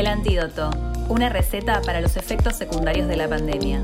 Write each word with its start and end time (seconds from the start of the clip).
El 0.00 0.06
antídoto, 0.06 0.70
una 1.10 1.28
receta 1.28 1.82
para 1.82 2.00
los 2.00 2.16
efectos 2.16 2.56
secundarios 2.56 3.06
de 3.06 3.18
la 3.18 3.28
pandemia. 3.28 3.82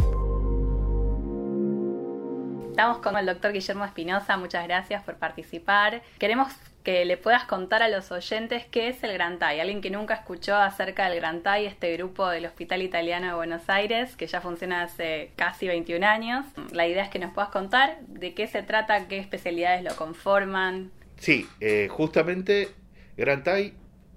Estamos 2.70 2.98
con 3.02 3.18
el 3.18 3.26
doctor 3.26 3.52
Guillermo 3.52 3.84
Espinosa, 3.84 4.38
muchas 4.38 4.66
gracias 4.66 5.02
por 5.02 5.16
participar. 5.16 6.00
Queremos 6.18 6.50
que 6.84 7.04
le 7.04 7.18
puedas 7.18 7.44
contar 7.44 7.82
a 7.82 7.90
los 7.90 8.10
oyentes 8.12 8.64
qué 8.64 8.88
es 8.88 9.04
el 9.04 9.12
Grantai, 9.12 9.60
alguien 9.60 9.82
que 9.82 9.90
nunca 9.90 10.14
escuchó 10.14 10.56
acerca 10.56 11.06
del 11.10 11.20
Grantai, 11.20 11.66
este 11.66 11.94
grupo 11.98 12.26
del 12.30 12.46
Hospital 12.46 12.80
Italiano 12.80 13.26
de 13.26 13.34
Buenos 13.34 13.68
Aires, 13.68 14.16
que 14.16 14.26
ya 14.26 14.40
funciona 14.40 14.84
hace 14.84 15.32
casi 15.36 15.68
21 15.68 16.06
años. 16.06 16.46
La 16.72 16.86
idea 16.86 17.04
es 17.04 17.10
que 17.10 17.18
nos 17.18 17.34
puedas 17.34 17.50
contar 17.50 18.00
de 18.08 18.32
qué 18.32 18.46
se 18.46 18.62
trata, 18.62 19.06
qué 19.06 19.18
especialidades 19.18 19.84
lo 19.84 19.94
conforman. 19.96 20.92
Sí, 21.18 21.46
eh, 21.60 21.88
justamente 21.90 22.70
Grantai 23.18 23.74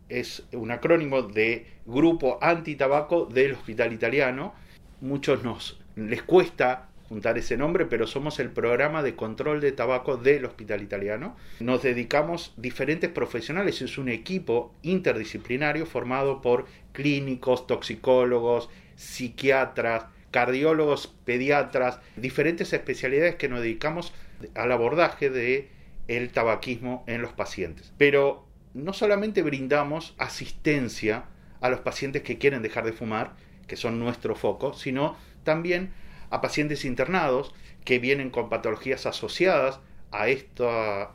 es 0.10 0.44
un 0.52 0.72
acrónimo 0.72 1.22
de 1.22 1.68
Grupo 1.86 2.40
Antitabaco 2.42 3.26
del 3.26 3.54
Hospital 3.54 3.94
Italiano. 3.94 4.54
Muchos 5.02 5.44
nos 5.44 5.80
les 5.96 6.24
cuesta 6.24 6.90
juntar 7.10 7.38
ese 7.40 7.58
nombre, 7.58 7.86
pero 7.86 8.06
somos 8.06 8.40
el 8.40 8.52
programa 8.52 9.02
de 9.02 9.16
control 9.16 9.62
de 9.62 9.72
tabaco 9.72 10.18
del 10.18 10.46
Hospital 10.46 10.84
Italiano. 10.84 11.36
Nos 11.60 11.82
dedicamos 11.82 12.54
diferentes 12.56 13.10
profesionales, 13.10 13.82
es 13.82 13.98
un 13.98 14.10
equipo 14.10 14.74
interdisciplinario 14.84 15.88
formado 15.88 16.42
por 16.42 16.66
clínicos, 16.92 17.66
toxicólogos, 17.66 18.70
psiquiatras, 18.96 20.06
cardiólogos, 20.30 21.08
pediatras, 21.26 22.00
diferentes 22.16 22.74
especialidades 22.74 23.36
que 23.36 23.50
nos 23.50 23.62
dedicamos 23.62 24.14
al 24.54 24.72
abordaje 24.72 25.32
de 25.32 25.70
el 26.08 26.32
tabaquismo 26.32 27.04
en 27.08 27.22
los 27.22 27.34
pacientes. 27.34 27.92
Pero 27.98 28.49
no 28.74 28.94
solamente 28.94 29.42
brindamos 29.42 30.16
asistencia 30.18 31.26
a 31.62 31.70
los 31.70 31.82
pacientes 31.82 32.24
que 32.24 32.38
quieren 32.38 32.62
dejar 32.62 32.86
de 32.86 32.94
fumar, 32.94 33.34
que 33.68 33.76
son 33.76 34.00
nuestro 34.00 34.36
foco, 34.36 34.74
sino 34.74 35.18
también 35.44 35.92
a 36.30 36.42
pacientes 36.42 36.86
internados 36.86 37.54
que 37.86 38.00
vienen 38.00 38.30
con 38.30 38.50
patologías 38.50 39.06
asociadas 39.06 39.80
a 40.12 40.28
esta, 40.30 41.12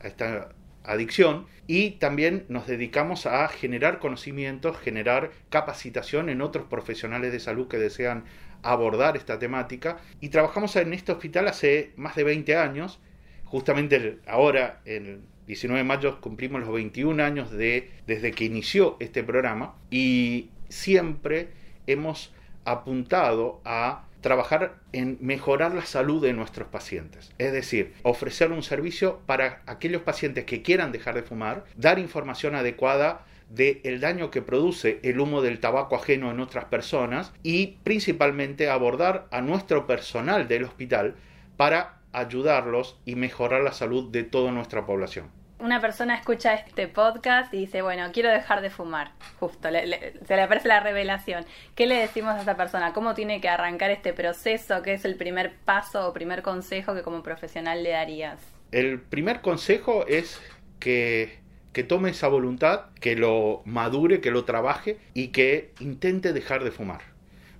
adicción 0.83 1.47
y 1.65 1.91
también 1.91 2.45
nos 2.47 2.67
dedicamos 2.67 3.25
a 3.25 3.47
generar 3.47 3.97
conocimientos, 3.97 4.77
generar 4.77 5.31
capacitación 5.49 6.29
en 6.29 6.41
otros 6.41 6.67
profesionales 6.67 7.31
de 7.31 7.39
salud 7.39 7.67
que 7.67 7.79
desean 7.79 8.25
abordar 8.61 9.17
esta 9.17 9.39
temática. 9.39 9.97
Y 10.21 10.29
trabajamos 10.29 10.75
en 10.75 10.93
este 10.93 11.11
hospital 11.11 11.47
hace 11.47 11.91
más 11.95 12.15
de 12.15 12.23
20 12.23 12.55
años, 12.55 12.99
justamente 13.45 14.19
ahora 14.27 14.81
el 14.85 15.21
19 15.47 15.79
de 15.79 15.83
mayo 15.83 16.21
cumplimos 16.21 16.61
los 16.61 16.73
21 16.73 17.23
años 17.23 17.51
de, 17.51 17.91
desde 18.07 18.31
que 18.31 18.45
inició 18.45 18.97
este 18.99 19.23
programa 19.23 19.75
y 19.91 20.49
siempre 20.69 21.49
hemos 21.87 22.33
apuntado 22.65 23.61
a 23.63 24.05
trabajar 24.21 24.79
en 24.91 25.19
mejorar 25.21 25.75
la 25.75 25.85
salud 25.85 26.19
de 26.19 26.33
nuestros 26.33 26.67
pacientes. 26.69 27.31
Es 27.37 27.53
decir, 27.53 27.93
ofrecer 28.01 28.51
un 28.51 28.63
servicio 28.63 29.21
para 29.27 29.61
aquellos 29.67 30.01
pacientes 30.01 30.45
que 30.45 30.63
quieran 30.63 30.91
dejar 30.91 31.13
de 31.13 31.21
fumar, 31.21 31.65
dar 31.77 31.99
información 31.99 32.55
adecuada 32.55 33.23
del 33.51 33.81
el 33.83 33.99
daño 34.01 34.31
que 34.31 34.41
produce 34.41 34.99
el 35.03 35.19
humo 35.19 35.43
del 35.43 35.59
tabaco 35.59 35.95
ajeno 35.95 36.31
en 36.31 36.39
otras 36.39 36.65
personas 36.65 37.31
y 37.43 37.77
principalmente 37.83 38.67
abordar 38.67 39.27
a 39.29 39.41
nuestro 39.41 39.85
personal 39.85 40.47
del 40.47 40.63
hospital 40.63 41.13
para 41.55 41.99
ayudarlos 42.19 42.99
y 43.05 43.15
mejorar 43.15 43.61
la 43.61 43.71
salud 43.71 44.11
de 44.11 44.23
toda 44.23 44.51
nuestra 44.51 44.85
población 44.85 45.29
una 45.59 45.79
persona 45.79 46.15
escucha 46.15 46.53
este 46.53 46.87
podcast 46.87 47.53
y 47.53 47.59
dice, 47.59 47.81
bueno, 47.81 48.09
quiero 48.13 48.29
dejar 48.29 48.61
de 48.61 48.69
fumar, 48.69 49.11
justo, 49.39 49.69
se 49.69 50.35
le 50.35 50.41
aparece 50.41 50.67
la 50.67 50.79
revelación. 50.79 51.45
¿Qué 51.75 51.87
le 51.87 51.95
decimos 51.95 52.35
a 52.35 52.41
esa 52.41 52.57
persona? 52.57 52.93
¿Cómo 52.93 53.13
tiene 53.13 53.39
que 53.41 53.49
arrancar 53.49 53.91
este 53.91 54.13
proceso? 54.13 54.81
¿Qué 54.81 54.93
es 54.93 55.05
el 55.05 55.15
primer 55.15 55.55
paso 55.65 56.07
o 56.07 56.13
primer 56.13 56.41
consejo 56.41 56.93
que 56.93 57.03
como 57.03 57.23
profesional 57.23 57.83
le 57.83 57.91
darías? 57.91 58.39
El 58.71 58.99
primer 58.99 59.41
consejo 59.41 60.05
es 60.07 60.41
que, 60.79 61.39
que 61.71 61.83
tome 61.83 62.09
esa 62.09 62.27
voluntad, 62.27 62.87
que 62.99 63.15
lo 63.15 63.61
madure, 63.65 64.19
que 64.19 64.31
lo 64.31 64.43
trabaje 64.43 64.99
y 65.13 65.29
que 65.29 65.73
intente 65.79 66.33
dejar 66.33 66.63
de 66.63 66.71
fumar. 66.71 67.01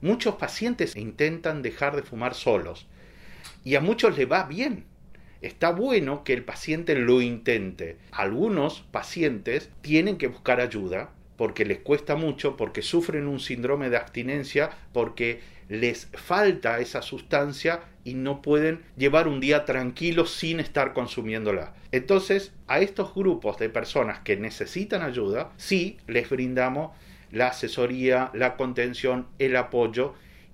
Muchos 0.02 0.36
pacientes 0.36 0.96
intentan 0.96 1.62
dejar 1.62 1.96
de 1.96 2.04
fumar 2.04 2.34
solos 2.34 2.88
y 3.66 3.76
a 3.76 3.82
muchos 3.82 4.18
le 4.18 4.26
va 4.26 4.44
bien 4.44 4.86
está 5.46 5.72
bueno 5.72 6.24
que 6.24 6.34
el 6.34 6.44
paciente 6.44 6.96
lo 6.96 7.22
intente. 7.22 7.98
Algunos 8.12 8.82
pacientes 8.92 9.70
tienen 9.82 10.18
que 10.18 10.28
buscar 10.28 10.60
ayuda 10.60 11.12
porque 11.38 11.66
les 11.66 11.80
cuesta 11.80 12.16
mucho, 12.16 12.56
porque 12.56 12.82
sufren 12.82 13.28
un 13.28 13.40
síndrome 13.40 13.90
de 13.90 13.98
abstinencia, 13.98 14.72
porque 14.94 15.42
les 15.68 16.08
falta 16.14 16.80
esa 16.80 17.02
sustancia 17.02 17.82
y 18.04 18.14
no 18.14 18.42
pueden 18.42 18.82
llevar 18.98 19.28
un 19.28 19.40
día 19.40 19.66
tranquilo 19.66 20.26
sin 20.26 20.60
estar 20.60 20.94
consumiéndola. 20.94 21.74
Entonces, 21.92 22.54
a 22.68 22.80
estos 22.80 23.14
grupos 23.14 23.58
de 23.58 23.70
personas 23.70 24.20
que 24.20 24.38
necesitan 24.38 25.02
ayuda, 25.02 25.52
sí 25.58 25.98
les 26.08 26.30
brindamos 26.30 26.92
la 27.32 27.48
asesoría, 27.48 28.32
la 28.34 28.56
contención, 28.56 29.28
el 29.40 29.58
apoyo 29.58 30.14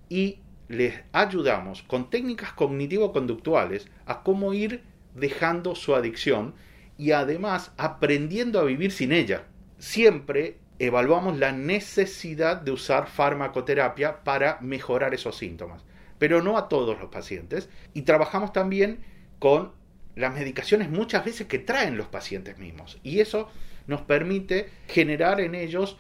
y 0.10 0.40
les 0.72 0.96
ayudamos 1.12 1.84
con 1.84 2.10
técnicas 2.10 2.54
cognitivo-conductuales 2.54 3.90
a 4.06 4.24
cómo 4.24 4.54
ir 4.54 4.84
dejando 5.14 5.76
su 5.76 5.96
adicción 5.96 6.56
y 6.98 7.12
además 7.12 7.74
aprendiendo 7.78 8.60
a 8.60 8.64
vivir 8.64 8.92
sin 8.92 9.12
ella. 9.12 9.44
Siempre 9.80 10.58
evaluamos 10.80 11.38
la 11.38 11.52
necesidad 11.52 12.58
de 12.62 12.72
usar 12.72 13.08
farmacoterapia 13.08 14.24
para 14.24 14.60
mejorar 14.62 15.14
esos 15.14 15.38
síntomas, 15.38 15.84
pero 16.18 16.42
no 16.42 16.58
a 16.58 16.70
todos 16.70 16.98
los 17.00 17.10
pacientes. 17.10 17.70
Y 17.94 18.04
trabajamos 18.04 18.54
también 18.54 19.00
con 19.40 19.74
las 20.16 20.34
medicaciones 20.34 20.90
muchas 20.90 21.26
veces 21.26 21.48
que 21.48 21.60
traen 21.60 21.98
los 21.98 22.08
pacientes 22.08 22.58
mismos. 22.58 22.98
Y 23.04 23.20
eso 23.20 23.50
nos 23.88 24.02
permite 24.02 24.70
generar 24.88 25.42
en 25.42 25.56
ellos 25.56 25.98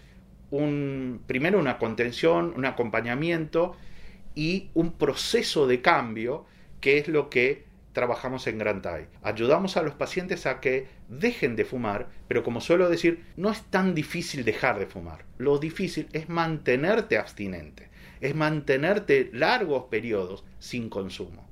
un, 0.49 1.21
primero 1.27 1.59
una 1.59 1.77
contención, 1.77 2.53
un 2.55 2.65
acompañamiento 2.65 3.75
y 4.35 4.69
un 4.73 4.93
proceso 4.93 5.67
de 5.67 5.81
cambio 5.81 6.45
que 6.79 6.97
es 6.97 7.07
lo 7.07 7.29
que 7.29 7.65
trabajamos 7.93 8.47
en 8.47 8.57
Grantai. 8.57 9.07
Ayudamos 9.21 9.77
a 9.77 9.83
los 9.83 9.93
pacientes 9.93 10.45
a 10.45 10.59
que 10.59 10.87
dejen 11.09 11.55
de 11.55 11.65
fumar, 11.65 12.07
pero 12.27 12.43
como 12.43 12.61
suelo 12.61 12.89
decir, 12.89 13.23
no 13.35 13.49
es 13.49 13.61
tan 13.63 13.93
difícil 13.93 14.45
dejar 14.45 14.79
de 14.79 14.85
fumar. 14.85 15.25
Lo 15.37 15.57
difícil 15.57 16.07
es 16.13 16.29
mantenerte 16.29 17.17
abstinente, 17.17 17.89
es 18.21 18.33
mantenerte 18.35 19.29
largos 19.33 19.85
periodos 19.85 20.43
sin 20.59 20.89
consumo. 20.89 21.47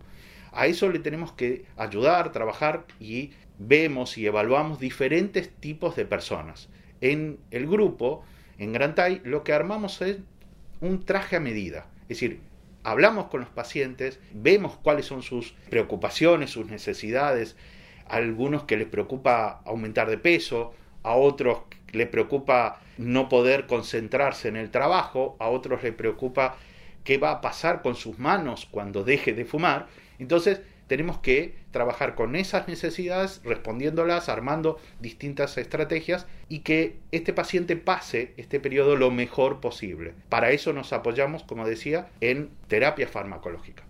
A 0.52 0.68
eso 0.68 0.90
le 0.90 1.00
tenemos 1.00 1.34
que 1.34 1.66
ayudar, 1.78 2.32
trabajar 2.32 2.86
y 3.00 3.32
vemos 3.60 4.18
y 4.18 4.26
evaluamos 4.26 4.80
diferentes 4.80 5.50
tipos 5.50 5.96
de 5.96 6.06
personas. 6.06 6.70
En 7.02 7.40
el 7.52 7.68
grupo, 7.68 8.24
en 8.58 8.74
Grantai, 8.74 9.22
lo 9.24 9.44
que 9.44 9.54
armamos 9.54 10.02
es 10.02 10.18
un 10.82 11.06
traje 11.06 11.36
a 11.36 11.40
medida. 11.40 11.88
Es 12.04 12.20
decir, 12.20 12.40
hablamos 12.84 13.28
con 13.28 13.42
los 13.42 13.50
pacientes, 13.50 14.20
vemos 14.32 14.78
cuáles 14.78 15.06
son 15.06 15.22
sus 15.22 15.54
preocupaciones, 15.70 16.52
sus 16.52 16.68
necesidades, 16.68 17.56
a 18.08 18.16
algunos 18.16 18.64
que 18.64 18.78
les 18.78 18.88
preocupa 18.88 19.62
aumentar 19.66 20.10
de 20.10 20.18
peso, 20.18 20.74
a 21.04 21.16
otros 21.16 21.60
les 21.92 22.08
preocupa 22.08 22.82
no 22.98 23.30
poder 23.30 23.66
concentrarse 23.66 24.48
en 24.48 24.56
el 24.56 24.72
trabajo, 24.72 25.36
a 25.40 25.50
otros 25.50 25.84
les 25.84 25.94
preocupa 25.94 26.56
qué 27.04 27.18
va 27.18 27.32
a 27.32 27.42
pasar 27.42 27.82
con 27.82 27.96
sus 27.96 28.20
manos 28.20 28.68
cuando 28.70 29.04
deje 29.04 29.34
de 29.34 29.46
fumar. 29.46 29.88
Entonces, 30.20 30.62
tenemos 30.90 31.20
que 31.20 31.56
trabajar 31.72 32.16
con 32.16 32.36
esas 32.36 32.68
necesidades, 32.68 33.42
respondiéndolas, 33.46 34.28
armando 34.28 34.80
distintas 35.00 35.58
estrategias 35.58 36.28
y 36.50 36.60
que 36.60 36.98
este 37.12 37.32
paciente 37.32 37.78
pase 37.78 38.34
este 38.38 38.60
periodo 38.60 38.98
lo 38.98 39.12
mejor 39.12 39.62
posible. 39.62 40.16
Para 40.30 40.50
eso 40.50 40.74
nos 40.74 40.92
apoyamos, 40.92 41.44
como 41.44 41.66
decía, 41.66 42.10
en 42.22 42.50
terapia 42.68 43.08
farmacológica. 43.08 43.84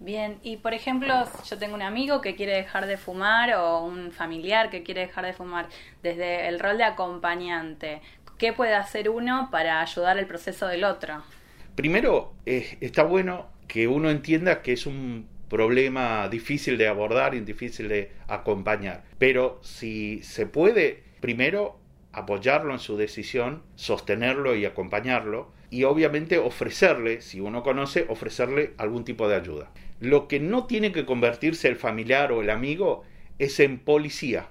Bien, 0.00 0.38
y 0.42 0.56
por 0.56 0.72
ejemplo, 0.72 1.12
yo 1.44 1.58
tengo 1.58 1.74
un 1.74 1.82
amigo 1.82 2.22
que 2.22 2.34
quiere 2.34 2.54
dejar 2.54 2.86
de 2.86 2.96
fumar 2.96 3.52
o 3.54 3.84
un 3.84 4.10
familiar 4.10 4.70
que 4.70 4.82
quiere 4.82 5.02
dejar 5.02 5.26
de 5.26 5.34
fumar 5.34 5.68
desde 6.02 6.48
el 6.48 6.60
rol 6.60 6.78
de 6.78 6.84
acompañante. 6.84 8.00
¿Qué 8.38 8.54
puede 8.54 8.74
hacer 8.74 9.10
uno 9.10 9.48
para 9.50 9.82
ayudar 9.82 10.16
al 10.16 10.26
proceso 10.26 10.66
del 10.66 10.84
otro? 10.84 11.22
Primero, 11.74 12.32
eh, 12.46 12.78
está 12.80 13.02
bueno 13.02 13.48
que 13.66 13.86
uno 13.86 14.08
entienda 14.08 14.62
que 14.62 14.72
es 14.72 14.86
un 14.86 15.28
problema 15.48 16.28
difícil 16.28 16.78
de 16.78 16.88
abordar 16.88 17.34
y 17.34 17.40
difícil 17.40 17.88
de 17.88 18.10
acompañar. 18.26 19.04
Pero 19.18 19.58
si 19.62 20.22
se 20.22 20.46
puede, 20.46 21.02
primero 21.20 21.78
apoyarlo 22.12 22.72
en 22.72 22.78
su 22.78 22.96
decisión, 22.96 23.62
sostenerlo 23.76 24.54
y 24.54 24.64
acompañarlo 24.64 25.52
y 25.70 25.84
obviamente 25.84 26.38
ofrecerle, 26.38 27.20
si 27.20 27.40
uno 27.40 27.62
conoce, 27.62 28.06
ofrecerle 28.08 28.72
algún 28.78 29.04
tipo 29.04 29.28
de 29.28 29.36
ayuda. 29.36 29.70
Lo 30.00 30.28
que 30.28 30.40
no 30.40 30.66
tiene 30.66 30.92
que 30.92 31.04
convertirse 31.04 31.68
el 31.68 31.76
familiar 31.76 32.32
o 32.32 32.42
el 32.42 32.50
amigo 32.50 33.04
es 33.38 33.60
en 33.60 33.78
policía, 33.78 34.48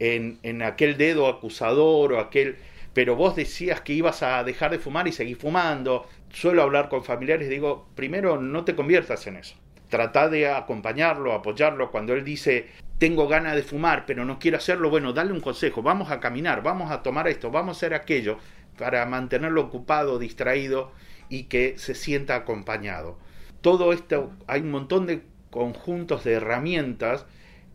en, 0.00 0.38
en 0.42 0.62
aquel 0.62 0.96
dedo 0.96 1.28
acusador 1.28 2.12
o 2.12 2.18
aquel 2.18 2.56
pero 2.94 3.16
vos 3.16 3.34
decías 3.34 3.80
que 3.80 3.94
ibas 3.94 4.22
a 4.22 4.44
dejar 4.44 4.70
de 4.70 4.78
fumar 4.78 5.08
y 5.08 5.12
seguís 5.12 5.38
fumando. 5.38 6.06
Suelo 6.30 6.62
hablar 6.62 6.88
con 6.88 7.04
familiares, 7.04 7.48
digo, 7.48 7.88
primero 7.94 8.40
no 8.40 8.64
te 8.64 8.74
conviertas 8.74 9.26
en 9.26 9.36
eso. 9.36 9.56
Trata 9.92 10.30
de 10.30 10.48
acompañarlo, 10.48 11.34
apoyarlo. 11.34 11.90
Cuando 11.90 12.14
él 12.14 12.24
dice, 12.24 12.70
tengo 12.96 13.28
ganas 13.28 13.54
de 13.54 13.62
fumar, 13.62 14.06
pero 14.06 14.24
no 14.24 14.38
quiero 14.38 14.56
hacerlo, 14.56 14.88
bueno, 14.88 15.12
dale 15.12 15.34
un 15.34 15.42
consejo, 15.42 15.82
vamos 15.82 16.10
a 16.10 16.18
caminar, 16.18 16.62
vamos 16.62 16.90
a 16.90 17.02
tomar 17.02 17.28
esto, 17.28 17.50
vamos 17.50 17.76
a 17.76 17.78
hacer 17.78 17.92
aquello, 17.92 18.38
para 18.78 19.04
mantenerlo 19.04 19.60
ocupado, 19.60 20.18
distraído 20.18 20.92
y 21.28 21.42
que 21.42 21.76
se 21.76 21.94
sienta 21.94 22.36
acompañado. 22.36 23.18
Todo 23.60 23.92
esto, 23.92 24.32
hay 24.46 24.62
un 24.62 24.70
montón 24.70 25.04
de 25.04 25.24
conjuntos 25.50 26.24
de 26.24 26.32
herramientas 26.32 27.26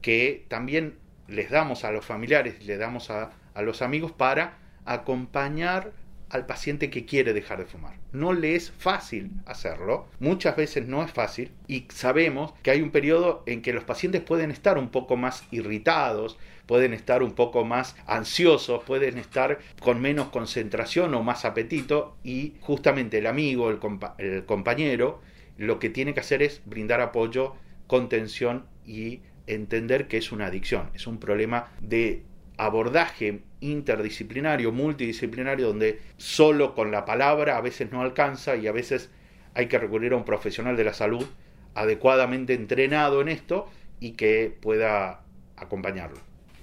que 0.02 0.44
también 0.48 0.98
les 1.28 1.52
damos 1.52 1.84
a 1.84 1.92
los 1.92 2.04
familiares, 2.04 2.66
le 2.66 2.78
damos 2.78 3.12
a, 3.12 3.30
a 3.54 3.62
los 3.62 3.84
amigos 3.84 4.12
para 4.12 4.58
acompañar 4.86 5.92
al 6.30 6.46
paciente 6.46 6.90
que 6.90 7.06
quiere 7.06 7.34
dejar 7.34 7.60
de 7.60 7.66
fumar. 7.66 7.96
No 8.12 8.34
le 8.34 8.56
es 8.56 8.72
fácil 8.72 9.32
hacerlo, 9.46 10.08
muchas 10.20 10.56
veces 10.56 10.88
no 10.88 11.04
es 11.04 11.12
fácil 11.12 11.52
y 11.68 11.88
sabemos 11.90 12.54
que 12.64 12.72
hay 12.72 12.82
un 12.82 12.92
periodo 12.92 13.44
en 13.46 13.62
que 13.62 13.74
los 13.74 13.84
pacientes 13.84 14.22
pueden 14.22 14.52
estar 14.52 14.78
un 14.78 14.90
poco 14.90 15.16
más 15.16 15.44
irritados, 15.52 16.38
pueden 16.66 16.94
estar 16.94 17.24
un 17.24 17.34
poco 17.34 17.66
más 17.66 17.96
ansiosos, 18.06 18.84
pueden 18.84 19.18
estar 19.18 19.60
con 19.82 20.02
menos 20.02 20.30
concentración 20.30 21.14
o 21.16 21.24
más 21.24 21.46
apetito 21.46 22.18
y 22.24 22.56
justamente 22.60 23.20
el 23.20 23.28
amigo, 23.28 23.70
el, 23.70 23.80
el 24.18 24.46
compañero, 24.46 25.22
lo 25.58 25.80
que 25.80 25.90
tiene 25.90 26.14
que 26.14 26.20
hacer 26.20 26.44
es 26.44 26.62
brindar 26.66 27.02
apoyo, 27.02 27.56
contención 27.88 28.66
y 28.86 29.22
entender 29.48 30.08
que 30.08 30.18
es 30.18 30.32
una 30.32 30.48
adicción, 30.48 30.90
es 30.94 31.08
un 31.08 31.20
problema 31.20 31.72
de 31.82 32.24
abordaje 32.58 33.42
interdisciplinario, 33.62 34.72
multidisciplinario, 34.72 35.68
donde 35.68 36.02
solo 36.18 36.76
con 36.76 36.92
la 36.92 37.06
palabra 37.06 37.58
a 37.58 37.62
veces 37.62 37.92
no 37.92 38.02
alcanza 38.02 38.56
y 38.56 38.68
a 38.68 38.72
veces 38.72 39.10
hay 39.54 39.68
que 39.68 39.78
recurrir 39.78 40.14
a 40.14 40.18
un 40.18 40.26
profesional 40.26 40.76
de 40.76 40.84
la 40.84 40.94
salud 40.94 41.26
adecuadamente 41.74 42.54
entrenado 42.54 43.22
en 43.22 43.30
esto 43.30 43.70
y 44.00 44.12
que 44.12 44.56
pueda 44.62 45.22
acompañarlo. 45.56 46.20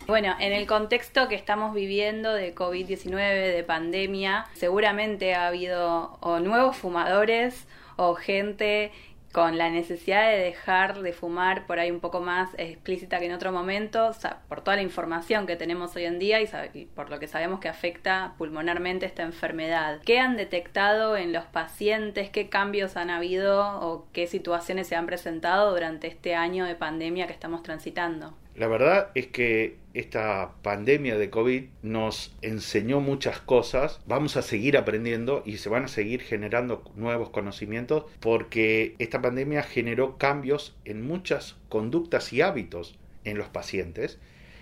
Bueno, 0.07 0.37
en 0.39 0.53
el 0.53 0.67
contexto 0.67 1.29
que 1.29 1.35
estamos 1.35 1.75
viviendo 1.75 2.35
de 2.35 2.55
COVID-19, 2.55 3.55
de 3.55 3.65
pandemia, 3.65 4.45
seguramente 4.53 5.35
ha 5.35 5.47
habido 5.47 6.19
nuevos 6.43 6.77
fumadores 6.77 7.67
o 7.97 8.15
gente 8.15 8.93
con 9.35 9.59
la 9.59 9.69
necesidad 9.69 10.31
de 10.31 10.39
dejar 10.39 11.03
de 11.03 11.13
fumar 11.13 11.67
por 11.67 11.81
ahí 11.81 11.91
un 11.91 11.99
poco 11.99 12.21
más 12.21 12.51
explícita 12.57 13.19
que 13.19 13.27
en 13.27 13.33
otro 13.33 13.51
momento, 13.51 14.13
por 14.49 14.61
toda 14.61 14.77
la 14.77 14.83
información 14.83 15.49
que 15.49 15.57
tenemos 15.57 15.97
hoy 15.97 16.05
en 16.05 16.21
día 16.21 16.41
y, 16.41 16.85
por 16.95 17.11
lo 17.11 17.19
que 17.19 17.27
sabemos 17.27 17.59
que 17.59 17.69
afecta 17.69 18.35
pulmonarmente 18.39 19.07
esta 19.07 19.25
enfermedad. 19.25 20.01
¿Qué 20.05 20.21
han 20.21 20.37
detectado 20.37 21.17
en 21.17 21.33
los 21.33 21.47
pacientes? 21.47 22.31
¿Qué 22.31 22.49
cambios 22.49 22.97
han 22.97 23.11
habido 23.11 23.81
o 23.81 24.07
qué 24.13 24.29
situaciones 24.29 24.87
se 24.87 24.95
han 24.95 25.07
presentado 25.07 25.73
durante 25.73 26.07
este 26.07 26.37
año 26.37 26.65
de 26.65 26.77
pandemia 26.77 27.27
que 27.27 27.33
estamos 27.33 27.65
transitando? 27.65 28.35
La 28.57 28.69
verdad 28.69 29.11
es 29.17 29.27
que 29.27 29.79
esta 29.95 30.53
pandemia 30.63 31.19
de 31.19 31.29
COVID 31.29 31.65
nos 31.83 32.37
enseñó 32.41 33.01
muchas 33.01 33.41
cosas, 33.41 34.01
vamos 34.07 34.37
a 34.37 34.43
seguir 34.43 34.77
aprendiendo 34.77 35.43
y 35.45 35.57
se 35.57 35.69
van 35.69 35.85
a 35.85 35.89
seguir 35.89 36.21
generando 36.21 36.85
nuevos 36.95 37.31
conocimientos 37.31 38.05
porque 38.21 38.95
esta 39.01 39.21
pandemia 39.21 39.65
generó 39.65 40.19
cambios 40.19 40.77
en 40.85 41.05
muchas 41.05 41.57
conductas 41.69 42.33
y 42.33 42.43
hábitos 42.43 42.97
en 43.25 43.39
los 43.39 43.49
pacientes. 43.49 44.21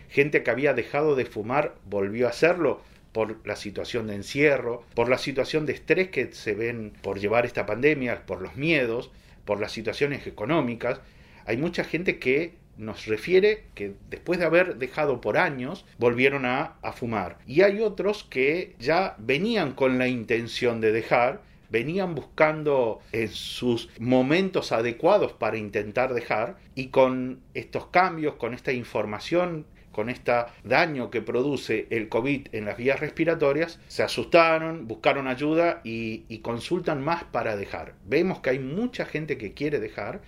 Gente 0.08 0.42
que 0.42 0.50
había 0.50 0.72
dejado 0.72 1.14
de 1.14 1.26
fumar 1.26 1.74
volvió 1.84 2.26
a 2.26 2.30
hacerlo 2.30 2.80
por 3.12 3.46
la 3.46 3.56
situación 3.56 4.06
de 4.06 4.14
encierro, 4.14 4.84
por 4.94 5.10
la 5.10 5.18
situación 5.18 5.66
de 5.66 5.74
estrés 5.74 6.08
que 6.08 6.32
se 6.32 6.54
ven 6.54 6.94
por 7.02 7.20
llevar 7.20 7.44
esta 7.44 7.66
pandemia, 7.66 8.24
por 8.24 8.40
los 8.40 8.56
miedos, 8.56 9.10
por 9.44 9.60
las 9.60 9.72
situaciones 9.72 10.26
económicas. 10.26 11.02
Hay 11.44 11.58
mucha 11.58 11.84
gente 11.84 12.18
que 12.18 12.61
nos 12.76 13.06
refiere 13.06 13.64
que 13.74 13.94
después 14.10 14.38
de 14.38 14.46
haber 14.46 14.76
dejado 14.76 15.20
por 15.20 15.38
años, 15.38 15.84
volvieron 15.98 16.46
a, 16.46 16.76
fumar. 16.94 17.38
Y 17.46 17.62
hay 17.62 17.80
otros 17.80 18.24
que 18.24 18.74
ya 18.78 19.16
venían 19.18 19.72
con 19.72 19.98
la 19.98 20.08
intención 20.08 20.80
de 20.80 20.92
dejar, 20.92 21.40
venían 21.70 22.14
buscando 22.14 23.00
en 23.12 23.28
sus 23.28 23.88
momentos 23.98 24.72
adecuados 24.72 25.32
para 25.32 25.56
intentar 25.56 26.12
dejar 26.12 26.56
y 26.74 26.88
con 26.88 27.40
estos 27.54 27.86
cambios, 27.86 28.34
con 28.34 28.52
esta 28.52 28.72
información 28.72 29.64
con 29.92 30.08
este 30.08 30.32
daño 30.64 31.10
que 31.10 31.20
produce 31.20 31.86
el 31.90 32.08
COVID 32.08 32.48
en 32.52 32.64
las 32.64 32.78
vías 32.78 32.98
respiratorias, 32.98 33.78
se 33.88 34.02
asustaron, 34.02 34.88
buscaron 34.88 35.28
ayuda 35.28 35.82
y, 35.84 36.24
y 36.28 36.38
consultan 36.38 37.04
más 37.04 37.24
para 37.24 37.56
dejar. 37.56 37.94
Vemos 38.06 38.40
que 38.40 38.50
hay 38.50 38.58
mucha 38.58 39.04
gente 39.04 39.36
que 39.36 39.52
quiere 39.52 39.78
dejar, 39.78 40.22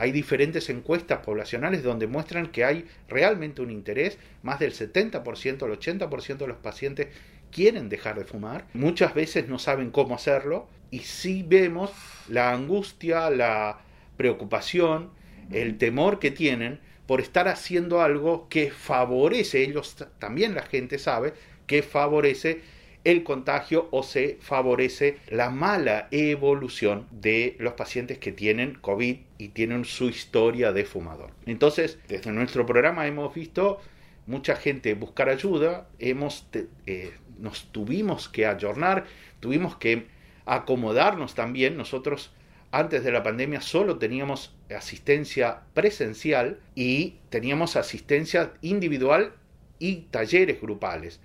hay 0.00 0.12
diferentes 0.12 0.70
encuestas 0.70 1.18
poblacionales 1.18 1.82
donde 1.82 2.06
muestran 2.06 2.46
que 2.46 2.64
hay 2.64 2.86
realmente 3.06 3.60
un 3.60 3.70
interés, 3.70 4.16
más 4.42 4.58
del 4.58 4.72
70%, 4.72 5.66
el 5.66 5.78
80% 5.78 6.38
de 6.38 6.46
los 6.46 6.56
pacientes 6.56 7.08
quieren 7.52 7.90
dejar 7.90 8.18
de 8.18 8.24
fumar, 8.24 8.64
muchas 8.72 9.12
veces 9.12 9.46
no 9.46 9.58
saben 9.58 9.90
cómo 9.90 10.14
hacerlo 10.14 10.68
y 10.90 11.00
sí 11.00 11.44
vemos 11.46 11.90
la 12.30 12.50
angustia, 12.50 13.28
la 13.28 13.80
preocupación, 14.16 15.10
el 15.52 15.76
temor 15.76 16.18
que 16.18 16.30
tienen 16.30 16.80
por 17.06 17.20
estar 17.20 17.46
haciendo 17.48 18.00
algo 18.00 18.48
que 18.48 18.70
favorece, 18.70 19.62
ellos 19.62 19.96
también 20.18 20.54
la 20.54 20.62
gente 20.62 20.98
sabe, 20.98 21.34
que 21.66 21.82
favorece 21.82 22.62
el 23.04 23.24
contagio 23.24 23.88
o 23.90 24.02
se 24.02 24.38
favorece 24.40 25.18
la 25.28 25.50
mala 25.50 26.08
evolución 26.10 27.06
de 27.10 27.56
los 27.58 27.74
pacientes 27.74 28.18
que 28.18 28.32
tienen 28.32 28.74
COVID 28.74 29.16
y 29.38 29.48
tienen 29.48 29.84
su 29.84 30.08
historia 30.08 30.72
de 30.72 30.84
fumador. 30.84 31.30
Entonces, 31.46 31.98
desde 32.08 32.32
nuestro 32.32 32.66
programa 32.66 33.06
hemos 33.06 33.34
visto 33.34 33.80
mucha 34.26 34.56
gente 34.56 34.94
buscar 34.94 35.28
ayuda, 35.28 35.88
hemos, 35.98 36.46
eh, 36.86 37.12
nos 37.38 37.72
tuvimos 37.72 38.28
que 38.28 38.46
ayornar, 38.46 39.04
tuvimos 39.40 39.76
que 39.76 40.06
acomodarnos 40.46 41.34
también. 41.34 41.76
Nosotros 41.76 42.32
antes 42.70 43.02
de 43.02 43.12
la 43.12 43.22
pandemia 43.22 43.60
solo 43.60 43.98
teníamos 43.98 44.54
asistencia 44.76 45.62
presencial 45.74 46.60
y 46.74 47.16
teníamos 47.30 47.76
asistencia 47.76 48.52
individual 48.62 49.32
y 49.78 50.02
talleres 50.10 50.60
grupales. 50.60 51.20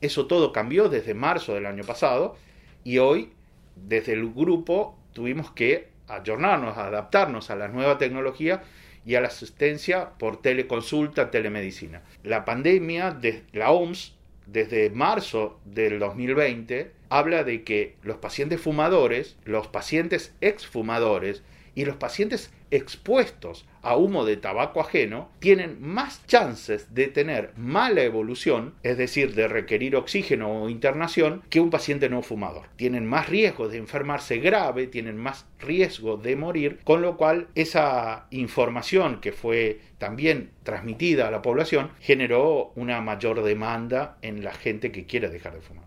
Eso 0.00 0.26
todo 0.26 0.52
cambió 0.52 0.88
desde 0.88 1.14
marzo 1.14 1.54
del 1.54 1.66
año 1.66 1.84
pasado 1.84 2.36
y 2.82 2.98
hoy 2.98 3.32
desde 3.76 4.12
el 4.12 4.32
grupo 4.32 4.98
tuvimos 5.12 5.50
que 5.50 5.88
ayornarnos, 6.08 6.76
adaptarnos 6.76 7.50
a 7.50 7.56
la 7.56 7.68
nueva 7.68 7.98
tecnología 7.98 8.62
y 9.06 9.14
a 9.16 9.20
la 9.20 9.28
asistencia 9.28 10.10
por 10.18 10.40
teleconsulta, 10.40 11.30
telemedicina. 11.30 12.02
La 12.22 12.44
pandemia 12.44 13.10
de 13.10 13.44
la 13.52 13.70
OMS 13.70 14.14
desde 14.46 14.90
marzo 14.90 15.58
del 15.64 15.98
2020 15.98 16.92
habla 17.08 17.44
de 17.44 17.64
que 17.64 17.96
los 18.02 18.16
pacientes 18.16 18.60
fumadores, 18.60 19.36
los 19.44 19.68
pacientes 19.68 20.34
exfumadores 20.40 21.42
y 21.74 21.84
los 21.84 21.96
pacientes 21.96 22.52
expuestos 22.76 23.66
a 23.82 23.96
humo 23.96 24.24
de 24.24 24.36
tabaco 24.36 24.80
ajeno 24.80 25.30
tienen 25.38 25.80
más 25.80 26.26
chances 26.26 26.94
de 26.94 27.06
tener 27.08 27.52
mala 27.56 28.02
evolución, 28.02 28.74
es 28.82 28.96
decir, 28.98 29.34
de 29.34 29.46
requerir 29.46 29.94
oxígeno 29.94 30.62
o 30.62 30.68
internación, 30.68 31.42
que 31.50 31.60
un 31.60 31.70
paciente 31.70 32.08
no 32.08 32.22
fumador. 32.22 32.66
Tienen 32.76 33.06
más 33.06 33.28
riesgo 33.28 33.68
de 33.68 33.78
enfermarse 33.78 34.38
grave, 34.38 34.86
tienen 34.86 35.16
más 35.16 35.46
riesgo 35.60 36.16
de 36.16 36.34
morir, 36.36 36.80
con 36.84 37.02
lo 37.02 37.16
cual 37.16 37.48
esa 37.54 38.26
información 38.30 39.20
que 39.20 39.32
fue 39.32 39.80
también 39.98 40.50
transmitida 40.62 41.28
a 41.28 41.30
la 41.30 41.42
población 41.42 41.90
generó 42.00 42.72
una 42.74 43.00
mayor 43.00 43.42
demanda 43.42 44.16
en 44.22 44.42
la 44.42 44.52
gente 44.52 44.90
que 44.90 45.06
quiere 45.06 45.28
dejar 45.28 45.54
de 45.54 45.60
fumar. 45.60 45.84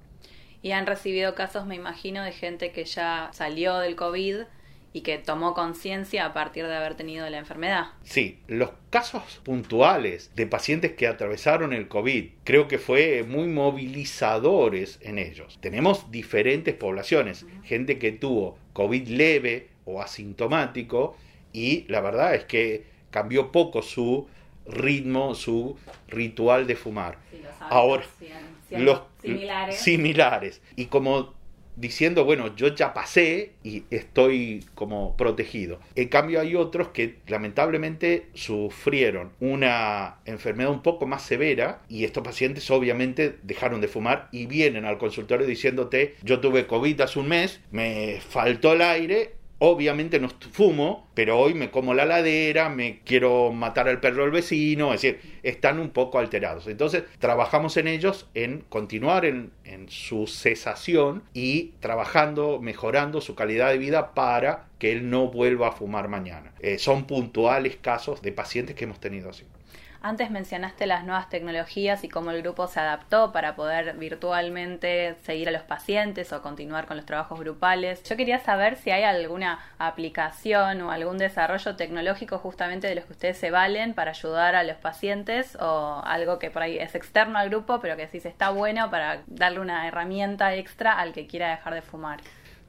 Y 0.62 0.72
han 0.72 0.86
recibido 0.86 1.36
casos, 1.36 1.66
me 1.66 1.76
imagino, 1.76 2.24
de 2.24 2.32
gente 2.32 2.72
que 2.72 2.86
ya 2.86 3.30
salió 3.32 3.78
del 3.78 3.96
COVID 3.96 4.42
y 4.98 5.02
que 5.02 5.20
tomó 5.20 5.54
conciencia 5.54 6.26
a 6.26 6.34
partir 6.34 6.66
de 6.66 6.76
haber 6.76 6.96
tenido 6.96 7.30
la 7.30 7.38
enfermedad. 7.38 7.90
Sí, 8.02 8.40
los 8.48 8.72
casos 8.90 9.40
puntuales 9.44 10.32
de 10.36 10.48
pacientes 10.48 10.94
que 10.94 11.06
atravesaron 11.06 11.72
el 11.72 11.88
COVID 11.88 12.30
creo 12.44 12.68
que 12.68 12.80
fue 12.80 13.24
muy 13.24 13.48
movilizadores 13.48 14.98
en 15.04 15.20
ellos. 15.20 15.60
Tenemos 15.62 16.10
diferentes 16.10 16.74
poblaciones, 16.74 17.46
gente 17.64 18.00
que 18.00 18.12
tuvo 18.12 18.58
COVID 18.74 19.08
leve 19.08 19.68
o 19.86 20.02
asintomático 20.02 21.16
y 21.54 21.86
la 21.90 22.02
verdad 22.02 22.34
es 22.34 22.46
que 22.46 22.86
cambió 23.12 23.52
poco 23.52 23.84
su 23.84 24.28
ritmo, 24.66 25.36
su 25.36 25.78
ritual 26.08 26.66
de 26.66 26.76
fumar. 26.76 27.20
Ahora, 27.60 28.04
los 28.72 29.02
similares. 29.22 29.80
similares. 29.80 30.62
Y 30.76 30.86
como 30.86 31.37
diciendo, 31.78 32.26
bueno, 32.26 32.56
yo 32.56 32.74
ya 32.76 32.94
pasé 32.94 33.54
y 33.64 33.84
estoy 33.90 34.66
como 34.76 35.16
protegido. 35.16 35.80
En 35.96 36.10
cambio 36.10 36.42
hay 36.42 36.56
otros 36.56 36.90
que 36.90 37.18
lamentablemente 37.28 38.28
sufrieron 38.34 39.32
una 39.40 40.18
enfermedad 40.26 40.72
un 40.72 40.82
poco 40.82 41.06
más 41.06 41.22
severa 41.22 41.82
y 41.88 42.04
estos 42.04 42.24
pacientes 42.24 42.70
obviamente 42.72 43.38
dejaron 43.44 43.80
de 43.80 43.88
fumar 43.88 44.28
y 44.32 44.48
vienen 44.48 44.86
al 44.86 44.98
consultorio 44.98 45.46
diciéndote, 45.46 46.16
yo 46.24 46.40
tuve 46.40 46.68
COVID 46.68 47.02
hace 47.02 47.20
un 47.20 47.30
mes, 47.30 47.62
me 47.72 48.20
faltó 48.22 48.74
el 48.74 48.82
aire 48.82 49.37
Obviamente 49.60 50.20
no 50.20 50.30
fumo, 50.52 51.08
pero 51.16 51.40
hoy 51.40 51.56
me 51.56 51.72
como 51.72 51.96
la 51.96 52.06
ladera, 52.06 52.70
me 52.70 53.00
quiero 53.04 53.52
matar 53.52 53.90
al 53.90 54.00
perro 54.00 54.24
del 54.24 54.32
vecino, 54.32 54.94
es 54.94 55.02
decir, 55.02 55.40
están 55.42 55.80
un 55.80 55.90
poco 55.90 56.20
alterados. 56.20 56.68
Entonces, 56.68 57.04
trabajamos 57.18 57.76
en 57.78 57.88
ellos 57.88 58.28
en 58.36 58.64
continuar 58.70 59.26
en, 59.26 59.52
su 59.88 60.28
cesación 60.28 61.24
y 61.34 61.74
trabajando, 61.80 62.60
mejorando 62.62 63.22
su 63.22 63.36
calidad 63.36 63.70
de 63.70 63.78
vida 63.78 64.14
para 64.14 64.68
que 64.80 64.92
él 64.92 65.10
no 65.10 65.28
vuelva 65.28 65.70
a 65.70 65.72
fumar 65.72 66.08
mañana. 66.08 66.54
Eh, 66.60 66.78
son 66.78 67.06
puntuales 67.06 67.78
casos 67.78 68.22
de 68.22 68.32
pacientes 68.32 68.76
que 68.76 68.84
hemos 68.84 69.00
tenido 69.00 69.30
así. 69.30 69.46
Antes 70.02 70.30
mencionaste 70.30 70.86
las 70.86 71.04
nuevas 71.04 71.30
tecnologías 71.30 72.04
y 72.04 72.10
cómo 72.10 72.32
el 72.32 72.42
grupo 72.42 72.68
se 72.68 72.80
adaptó 72.80 73.32
para 73.32 73.56
poder 73.56 73.98
virtualmente 73.98 75.16
seguir 75.24 75.50
a 75.50 75.52
los 75.52 75.64
pacientes 75.64 76.32
o 76.34 76.42
continuar 76.42 76.86
con 76.86 76.98
los 76.98 77.06
trabajos 77.06 77.40
grupales. 77.40 78.04
Yo 78.04 78.16
quería 78.16 78.40
saber 78.40 78.78
si 78.78 78.92
hay 78.92 79.04
alguna 79.04 79.60
aplicación 79.80 80.82
o 80.82 80.92
algún 80.92 81.18
desarrollo 81.18 81.76
tecnológico 81.76 82.38
justamente 82.38 82.88
de 82.88 82.96
los 82.96 83.06
que 83.06 83.14
ustedes 83.14 83.38
se 83.38 83.52
valen 83.52 83.94
para 83.94 84.12
ayudar 84.12 84.56
a 84.56 84.64
los 84.64 84.78
pacientes 84.78 85.58
o 85.60 86.02
algo 86.06 86.40
que 86.40 86.52
por 86.52 86.62
ahí 86.62 86.78
es 86.78 86.94
externo 86.96 87.40
al 87.40 87.50
grupo 87.50 87.80
pero 87.82 87.98
que 87.98 88.08
sí 88.08 88.20
se 88.20 88.30
está 88.30 88.52
bueno 88.52 88.92
para 88.92 89.24
darle 89.28 89.60
una 89.60 89.88
herramienta 89.88 90.56
extra 90.56 91.00
al 91.00 91.14
que 91.14 91.28
quiera 91.28 91.50
dejar 91.50 91.74
de 91.74 91.82
fumar. 91.82 92.20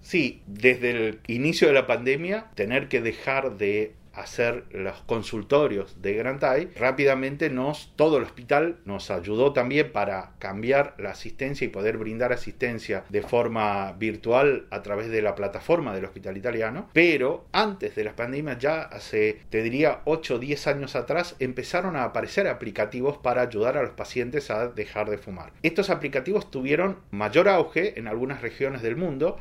Sí, 0.01 0.43
desde 0.47 0.91
el 0.91 1.21
inicio 1.27 1.69
de 1.69 1.75
la 1.75 1.87
pandemia, 1.87 2.47
tener 2.55 2.89
que 2.89 3.01
dejar 3.01 3.57
de 3.57 3.95
hacer 4.21 4.65
los 4.71 5.01
consultorios 5.03 6.01
de 6.03 6.15
Grantay, 6.15 6.71
rápidamente 6.77 7.51
nos, 7.51 7.93
todo 7.97 8.19
el 8.19 8.25
hospital 8.25 8.79
nos 8.85 9.11
ayudó 9.11 9.53
también 9.53 9.93
para 9.93 10.33
cambiar 10.39 10.95
la 10.99 11.11
asistencia 11.11 11.65
y 11.65 11.69
poder 11.69 11.99
brindar 11.99 12.33
asistencia 12.33 13.05
de 13.09 13.23
forma 13.23 13.93
virtual 13.93 14.67
a 14.71 14.83
través 14.83 15.09
de 15.09 15.23
la 15.23 15.35
plataforma 15.35 15.95
del 15.95 16.05
hospital 16.05 16.37
italiano. 16.37 16.89
Pero 16.93 17.47
antes 17.53 17.95
de 17.95 18.05
la 18.05 18.17
pandemia, 18.17 18.59
ya 18.59 18.83
hace, 18.83 19.41
te 19.51 19.63
diría, 19.63 20.01
8 20.05 20.35
o 20.35 20.39
10 20.39 20.67
años 20.67 20.97
atrás, 20.97 21.37
empezaron 21.39 21.97
a 21.97 22.05
aparecer 22.05 22.49
aplicativos 22.49 23.19
para 23.19 23.43
ayudar 23.43 23.77
a 23.77 23.83
los 23.83 23.93
pacientes 23.93 24.51
a 24.51 24.69
dejar 24.69 25.11
de 25.11 25.19
fumar. 25.19 25.53
Estos 25.63 25.91
aplicativos 25.91 26.51
tuvieron 26.51 26.99
mayor 27.11 27.49
auge 27.49 27.99
en 27.99 28.09
algunas 28.09 28.43
regiones 28.43 28.83
del 28.83 28.97
mundo 28.97 29.39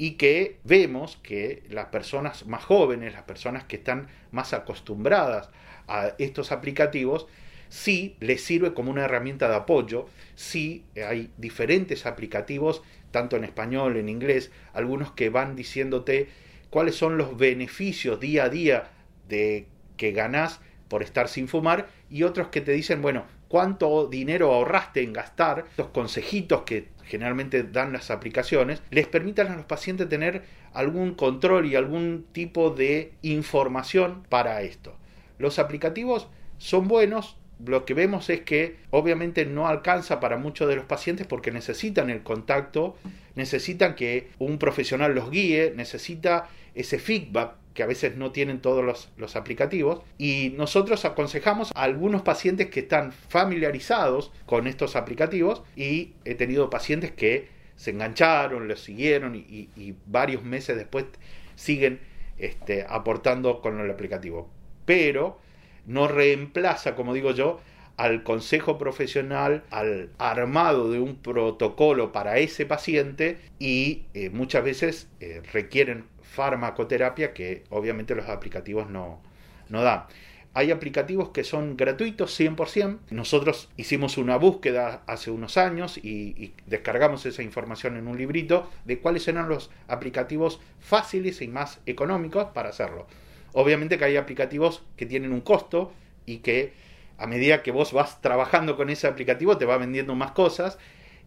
y 0.00 0.12
que 0.12 0.56
vemos 0.64 1.18
que 1.22 1.62
las 1.68 1.88
personas 1.88 2.46
más 2.46 2.64
jóvenes, 2.64 3.12
las 3.12 3.24
personas 3.24 3.64
que 3.64 3.76
están 3.76 4.08
más 4.30 4.54
acostumbradas 4.54 5.50
a 5.88 6.14
estos 6.16 6.52
aplicativos, 6.52 7.26
sí 7.68 8.16
les 8.18 8.42
sirve 8.42 8.72
como 8.72 8.90
una 8.90 9.04
herramienta 9.04 9.46
de 9.46 9.56
apoyo, 9.56 10.06
sí 10.36 10.86
hay 11.06 11.30
diferentes 11.36 12.06
aplicativos, 12.06 12.80
tanto 13.10 13.36
en 13.36 13.44
español, 13.44 13.98
en 13.98 14.08
inglés, 14.08 14.50
algunos 14.72 15.12
que 15.12 15.28
van 15.28 15.54
diciéndote 15.54 16.30
cuáles 16.70 16.94
son 16.94 17.18
los 17.18 17.36
beneficios 17.36 18.18
día 18.20 18.44
a 18.44 18.48
día 18.48 18.90
de 19.28 19.66
que 19.98 20.12
ganás 20.12 20.62
por 20.88 21.02
estar 21.02 21.28
sin 21.28 21.46
fumar 21.46 21.90
y 22.08 22.22
otros 22.22 22.48
que 22.48 22.62
te 22.62 22.72
dicen, 22.72 23.02
bueno, 23.02 23.26
cuánto 23.50 24.06
dinero 24.06 24.54
ahorraste 24.54 25.02
en 25.02 25.12
gastar, 25.12 25.64
los 25.76 25.88
consejitos 25.88 26.62
que 26.62 26.90
generalmente 27.04 27.64
dan 27.64 27.92
las 27.92 28.12
aplicaciones, 28.12 28.80
les 28.92 29.08
permitan 29.08 29.48
a 29.48 29.56
los 29.56 29.64
pacientes 29.64 30.08
tener 30.08 30.44
algún 30.72 31.16
control 31.16 31.66
y 31.66 31.74
algún 31.74 32.26
tipo 32.30 32.70
de 32.70 33.12
información 33.22 34.22
para 34.28 34.62
esto. 34.62 34.96
Los 35.38 35.58
aplicativos 35.58 36.28
son 36.58 36.86
buenos, 36.86 37.38
lo 37.66 37.84
que 37.84 37.94
vemos 37.94 38.30
es 38.30 38.42
que 38.42 38.76
obviamente 38.90 39.44
no 39.46 39.66
alcanza 39.66 40.20
para 40.20 40.36
muchos 40.36 40.68
de 40.68 40.76
los 40.76 40.84
pacientes 40.84 41.26
porque 41.26 41.50
necesitan 41.50 42.08
el 42.08 42.22
contacto, 42.22 42.96
necesitan 43.34 43.96
que 43.96 44.28
un 44.38 44.58
profesional 44.58 45.12
los 45.12 45.28
guíe, 45.28 45.72
necesita 45.74 46.48
ese 46.76 47.00
feedback 47.00 47.54
que 47.74 47.82
a 47.82 47.86
veces 47.86 48.16
no 48.16 48.32
tienen 48.32 48.60
todos 48.60 49.08
los, 49.16 49.36
aplicativos. 49.36 50.02
Y 50.18 50.54
nosotros 50.56 51.04
aconsejamos 51.04 51.72
a 51.74 51.82
algunos 51.82 52.22
pacientes 52.22 52.68
que 52.70 52.80
están 52.80 53.12
familiarizados 53.12 54.32
con 54.46 54.66
estos 54.66 54.96
aplicativos 54.96 55.62
y 55.76 56.14
he 56.24 56.34
tenido 56.34 56.70
pacientes 56.70 57.12
que 57.12 57.48
se 57.76 57.92
engancharon, 57.92 58.68
los 58.68 58.80
siguieron 58.80 59.34
y, 59.36 59.94
varios 60.06 60.42
meses 60.42 60.76
después 60.76 61.06
siguen 61.54 62.00
este, 62.38 62.84
aportando 62.88 63.60
con 63.60 63.80
el 63.80 63.90
aplicativo. 63.90 64.50
Pero 64.84 65.38
no 65.86 66.08
reemplaza, 66.08 66.94
como 66.94 67.14
digo 67.14 67.30
yo, 67.30 67.60
al 67.96 68.22
consejo 68.22 68.78
profesional, 68.78 69.62
al 69.70 70.08
armado 70.16 70.90
de 70.90 70.98
un 70.98 71.16
protocolo 71.16 72.12
para 72.12 72.38
ese 72.38 72.64
paciente 72.64 73.38
y 73.58 74.04
eh, 74.14 74.30
muchas 74.30 74.64
veces 74.64 75.08
eh, 75.20 75.42
requieren 75.52 76.06
farmacoterapia 76.30 77.34
que 77.34 77.64
obviamente 77.70 78.14
los 78.14 78.28
aplicativos 78.28 78.88
no, 78.88 79.20
no 79.68 79.82
dan. 79.82 80.04
Hay 80.52 80.72
aplicativos 80.72 81.28
que 81.30 81.44
son 81.44 81.76
gratuitos 81.76 82.38
100%. 82.38 82.98
Nosotros 83.10 83.68
hicimos 83.76 84.18
una 84.18 84.36
búsqueda 84.36 85.02
hace 85.06 85.30
unos 85.30 85.56
años 85.56 85.98
y, 85.98 86.54
descargamos 86.66 87.24
esa 87.26 87.42
información 87.42 87.96
en 87.96 88.08
un 88.08 88.18
librito 88.18 88.68
de 88.84 88.98
cuáles 88.98 89.28
eran 89.28 89.48
los 89.48 89.70
aplicativos 89.86 90.60
fáciles 90.80 91.40
y 91.40 91.48
más 91.48 91.80
económicos 91.86 92.46
para 92.46 92.70
hacerlo. 92.70 93.06
Obviamente 93.52 93.98
que 93.98 94.04
hay 94.04 94.16
aplicativos 94.16 94.82
que 94.96 95.06
tienen 95.06 95.32
un 95.32 95.40
costo 95.40 95.92
y 96.26 96.38
que 96.38 96.72
a 97.18 97.26
medida 97.26 97.62
que 97.62 97.70
vos 97.70 97.92
vas 97.92 98.20
trabajando 98.20 98.76
con 98.76 98.90
ese 98.90 99.06
aplicativo 99.06 99.56
te 99.56 99.66
va 99.66 99.76
vendiendo 99.76 100.14
más 100.14 100.32
cosas 100.32 100.78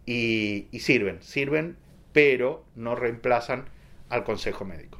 y, 0.04 0.66
y 0.70 0.80
sirven, 0.80 1.22
sirven, 1.22 1.76
pero 2.12 2.64
no 2.74 2.94
reemplazan 2.94 3.64
al 4.14 4.24
consejo 4.24 4.64
médico. 4.64 4.98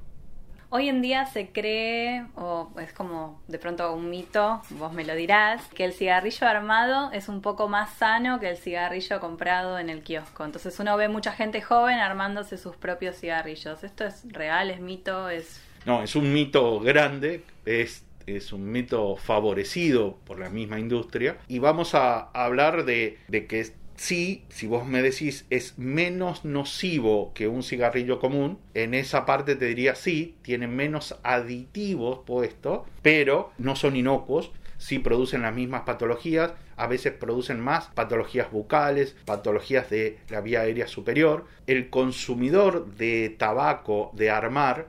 Hoy 0.70 0.88
en 0.88 1.02
día 1.02 1.24
se 1.26 1.50
cree, 1.50 2.26
o 2.34 2.68
es 2.80 2.92
como 2.92 3.40
de 3.46 3.60
pronto 3.60 3.94
un 3.94 4.10
mito, 4.10 4.60
vos 4.70 4.92
me 4.92 5.04
lo 5.04 5.14
dirás, 5.14 5.64
que 5.68 5.84
el 5.84 5.92
cigarrillo 5.92 6.48
armado 6.48 7.12
es 7.12 7.28
un 7.28 7.42
poco 7.42 7.68
más 7.68 7.94
sano 7.94 8.40
que 8.40 8.50
el 8.50 8.56
cigarrillo 8.56 9.20
comprado 9.20 9.78
en 9.78 9.88
el 9.88 10.02
kiosco. 10.02 10.44
Entonces 10.44 10.76
uno 10.80 10.96
ve 10.96 11.08
mucha 11.08 11.30
gente 11.30 11.62
joven 11.62 11.98
armándose 11.98 12.58
sus 12.58 12.74
propios 12.74 13.14
cigarrillos. 13.14 13.84
¿Esto 13.84 14.04
es 14.04 14.24
real? 14.32 14.68
¿Es 14.72 14.80
mito? 14.80 15.28
¿Es... 15.28 15.62
No, 15.86 16.02
es 16.02 16.16
un 16.16 16.32
mito 16.32 16.80
grande, 16.80 17.44
es, 17.64 18.04
es 18.26 18.52
un 18.52 18.72
mito 18.72 19.14
favorecido 19.14 20.16
por 20.24 20.40
la 20.40 20.50
misma 20.50 20.80
industria. 20.80 21.36
Y 21.46 21.60
vamos 21.60 21.94
a 21.94 22.30
hablar 22.32 22.84
de, 22.84 23.20
de 23.28 23.46
que 23.46 23.60
sí, 23.96 24.44
si 24.48 24.66
vos 24.66 24.86
me 24.86 25.02
decís 25.02 25.46
es 25.50 25.78
menos 25.78 26.44
nocivo 26.44 27.32
que 27.34 27.48
un 27.48 27.62
cigarrillo 27.62 28.18
común, 28.18 28.58
en 28.74 28.94
esa 28.94 29.26
parte 29.26 29.56
te 29.56 29.66
diría 29.66 29.94
sí, 29.94 30.36
tienen 30.42 30.74
menos 30.74 31.16
aditivos 31.22 32.20
puestos, 32.26 32.82
pero 33.02 33.52
no 33.58 33.76
son 33.76 33.96
inocuos, 33.96 34.52
sí 34.78 34.98
producen 34.98 35.42
las 35.42 35.54
mismas 35.54 35.82
patologías, 35.82 36.52
a 36.76 36.86
veces 36.86 37.12
producen 37.12 37.60
más 37.60 37.86
patologías 37.94 38.50
bucales, 38.50 39.16
patologías 39.24 39.88
de 39.90 40.18
la 40.28 40.40
vía 40.40 40.62
aérea 40.62 40.88
superior. 40.88 41.46
El 41.66 41.88
consumidor 41.90 42.94
de 42.96 43.34
tabaco 43.38 44.10
de 44.14 44.30
armar 44.30 44.88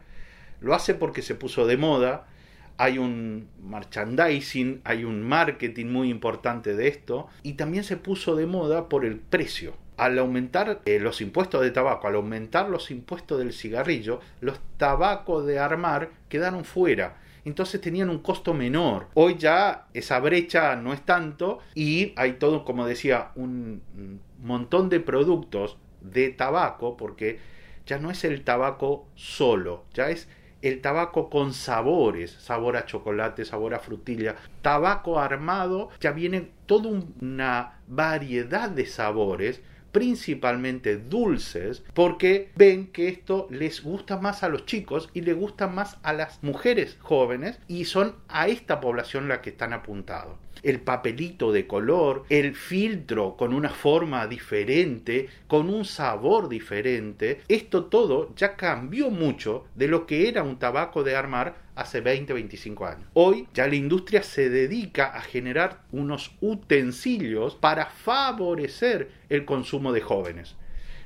lo 0.62 0.74
hace 0.74 0.96
porque 0.96 1.22
se 1.22 1.36
puso 1.36 1.68
de 1.68 1.78
moda, 1.78 2.28
hay 2.78 2.98
un 2.98 3.48
merchandising, 3.62 4.82
hay 4.84 5.04
un 5.04 5.22
marketing 5.22 5.88
muy 5.88 6.10
importante 6.10 6.76
de 6.76 6.88
esto 6.88 7.28
y 7.44 7.54
también 7.54 7.84
se 7.84 7.98
puso 7.98 8.36
de 8.36 8.46
moda 8.46 8.90
por 8.90 9.06
el 9.06 9.18
precio. 9.18 9.74
Al 9.98 10.20
aumentar 10.20 10.82
eh, 10.86 11.00
los 11.00 11.22
impuestos 11.22 11.62
de 11.62 11.72
tabaco, 11.72 12.08
al 12.08 12.16
aumentar 12.16 12.70
los 12.70 12.92
impuestos 12.92 13.40
del 13.40 13.54
cigarrillo, 13.54 14.20
los 14.42 14.60
tabacos 14.78 15.46
de 15.46 15.60
armar 15.60 16.10
quedaron 16.28 16.66
fuera. 16.66 17.18
Entonces 17.46 17.80
tenían 17.80 18.10
un 18.10 18.20
costo 18.20 18.54
menor. 18.54 19.08
Hoy 19.14 19.36
ya 19.38 19.88
esa 19.94 20.20
brecha 20.20 20.76
no 20.76 20.94
es 20.94 21.02
tanto 21.02 21.60
y 21.76 22.12
hay 22.18 22.34
todo, 22.34 22.66
como 22.66 22.86
decía, 22.86 23.32
un 23.36 23.82
montón 24.42 24.90
de 24.90 25.00
productos 25.00 25.78
de 26.02 26.30
tabaco 26.30 26.98
porque 26.98 27.40
ya 27.86 28.00
no 28.00 28.12
es 28.12 28.24
el 28.24 28.44
tabaco 28.44 29.08
solo, 29.16 29.86
ya 29.94 30.10
es 30.10 30.28
el 30.68 30.82
tabaco 30.82 31.30
con 31.30 31.54
sabores, 31.54 32.32
sabor 32.32 32.76
a 32.76 32.86
chocolate, 32.86 33.46
sabor 33.46 33.76
a 33.76 33.80
frutilla, 33.80 34.36
tabaco 34.62 35.20
armado, 35.20 35.90
ya 36.00 36.12
viene 36.12 36.50
toda 36.66 36.90
una 37.22 37.80
variedad 37.88 38.70
de 38.70 38.88
sabores 38.88 39.62
principalmente 39.92 40.98
dulces, 40.98 41.84
porque 41.94 42.52
ven 42.56 42.88
que 42.88 43.08
esto 43.08 43.48
les 43.50 43.82
gusta 43.82 44.18
más 44.18 44.44
a 44.44 44.50
los 44.50 44.66
chicos 44.66 45.10
y 45.14 45.22
les 45.22 45.38
gusta 45.38 45.68
más 45.68 45.98
a 46.04 46.12
las 46.12 46.44
mujeres 46.44 46.98
jóvenes 47.00 47.60
y 47.70 47.86
son 47.86 48.16
a 48.28 48.50
esta 48.50 48.82
población 48.82 49.30
la 49.30 49.42
que 49.42 49.52
están 49.52 49.72
apuntados. 49.72 50.38
El 50.64 50.80
papelito 50.80 51.52
de 51.52 51.68
color, 51.68 52.24
el 52.30 52.56
filtro 52.56 53.36
con 53.38 53.54
una 53.54 53.70
forma 53.70 54.28
diferente, 54.28 55.28
con 55.48 55.70
un 55.70 55.86
sabor 55.86 56.50
diferente. 56.50 57.42
Esto 57.48 57.86
todo 57.86 58.34
ya 58.36 58.56
cambió 58.56 59.10
mucho 59.10 59.66
de 59.76 59.88
lo 59.88 60.06
que 60.06 60.28
era 60.28 60.44
un 60.44 60.58
tabaco 60.58 61.04
de 61.04 61.16
armar 61.16 61.56
hace 61.76 62.02
20, 62.02 62.34
25 62.34 62.86
años. 62.86 63.08
Hoy 63.14 63.48
ya 63.54 63.68
la 63.68 63.76
industria 63.76 64.24
se 64.24 64.50
dedica 64.50 65.08
a 65.08 65.22
generar 65.22 65.82
unos 65.92 66.32
utensilios 66.42 67.56
para 67.56 67.88
favorecer 67.88 69.12
el 69.30 69.46
consumo 69.46 69.92
de 69.92 70.02
jóvenes. 70.02 70.56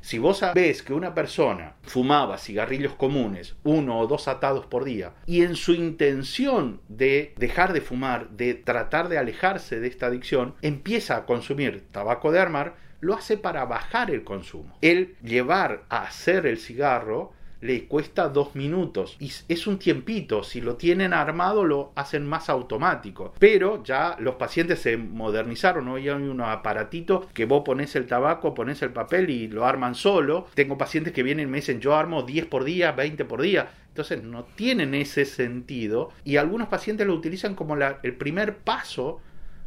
Si 0.01 0.18
vos 0.18 0.39
sabés 0.39 0.84
que 0.84 0.94
una 0.94 1.13
persona 1.13 1.75
fumaba 1.84 2.38
cigarrillos 2.38 2.94
comunes, 2.96 3.56
uno 3.63 4.00
o 4.00 4.08
dos 4.08 4.27
atados 4.27 4.65
por 4.65 4.84
día, 4.84 5.13
y 5.25 5.44
en 5.44 5.56
su 5.56 5.74
intención 5.74 6.82
de 6.88 7.34
dejar 7.38 7.74
de 7.74 7.82
fumar, 7.82 8.29
de 8.29 8.53
tratar 8.53 9.10
de 9.10 9.18
alejarse 9.18 9.79
de 9.79 9.88
esta 9.88 10.08
adicción, 10.08 10.56
empieza 10.62 11.18
a 11.18 11.25
consumir 11.25 11.88
tabaco 11.91 12.32
de 12.32 12.39
armar, 12.39 12.75
lo 13.01 13.13
hace 13.13 13.38
para 13.38 13.65
bajar 13.65 14.12
el 14.12 14.24
consumo. 14.24 14.77
El 14.82 15.15
llevar 15.22 15.84
a 15.89 16.03
hacer 16.03 16.46
el 16.46 16.58
cigarro 16.58 17.34
le 17.62 17.86
cuesta 17.86 18.30
dos 18.30 18.56
minutos. 18.56 19.18
Y 19.20 19.32
es 19.48 19.68
un 19.68 19.80
tiempito, 19.80 20.44
si 20.44 20.62
lo 20.62 20.75
tienen 20.75 21.13
armado 21.13 21.66
lo 21.66 21.92
hacen 21.96 22.25
más 22.25 22.50
automático, 22.50 23.34
pero 23.39 23.84
ya 23.84 24.16
los 24.20 24.36
pacientes 24.36 24.80
se 24.80 24.98
modernizaron, 24.98 25.88
hoy 25.88 26.10
hay 26.10 26.16
unos 26.16 26.48
aparatitos 26.48 27.25
que 27.34 27.46
vos 27.46 27.63
pones 27.66 27.96
el 27.96 28.08
tabaco, 28.08 28.54
pones 28.54 28.82
el 28.82 28.92
papel 28.92 29.30
y 29.30 29.48
lo 29.48 29.66
arman 29.66 29.96
solo, 29.96 30.48
tengo 30.54 30.78
pacientes 30.78 31.13
que 31.13 31.24
vienen 31.24 31.48
y 31.48 31.51
me 31.51 31.58
dicen 31.58 31.80
yo 31.80 31.96
armo 31.96 32.24
10 32.24 32.46
por 32.46 32.63
día, 32.63 32.92
20 32.92 33.25
por 33.25 33.42
día, 33.42 33.72
entonces 33.89 34.24
no 34.24 34.44
tienen 34.44 34.94
ese 34.94 35.25
sentido. 35.25 36.12
Y 36.24 36.38
algunos 36.38 36.70
pacientes 36.70 37.08
lo 37.08 37.13
utilizan 37.13 37.56
como 37.56 37.75
el 37.75 38.16
primer 38.16 38.58
paso 38.58 39.20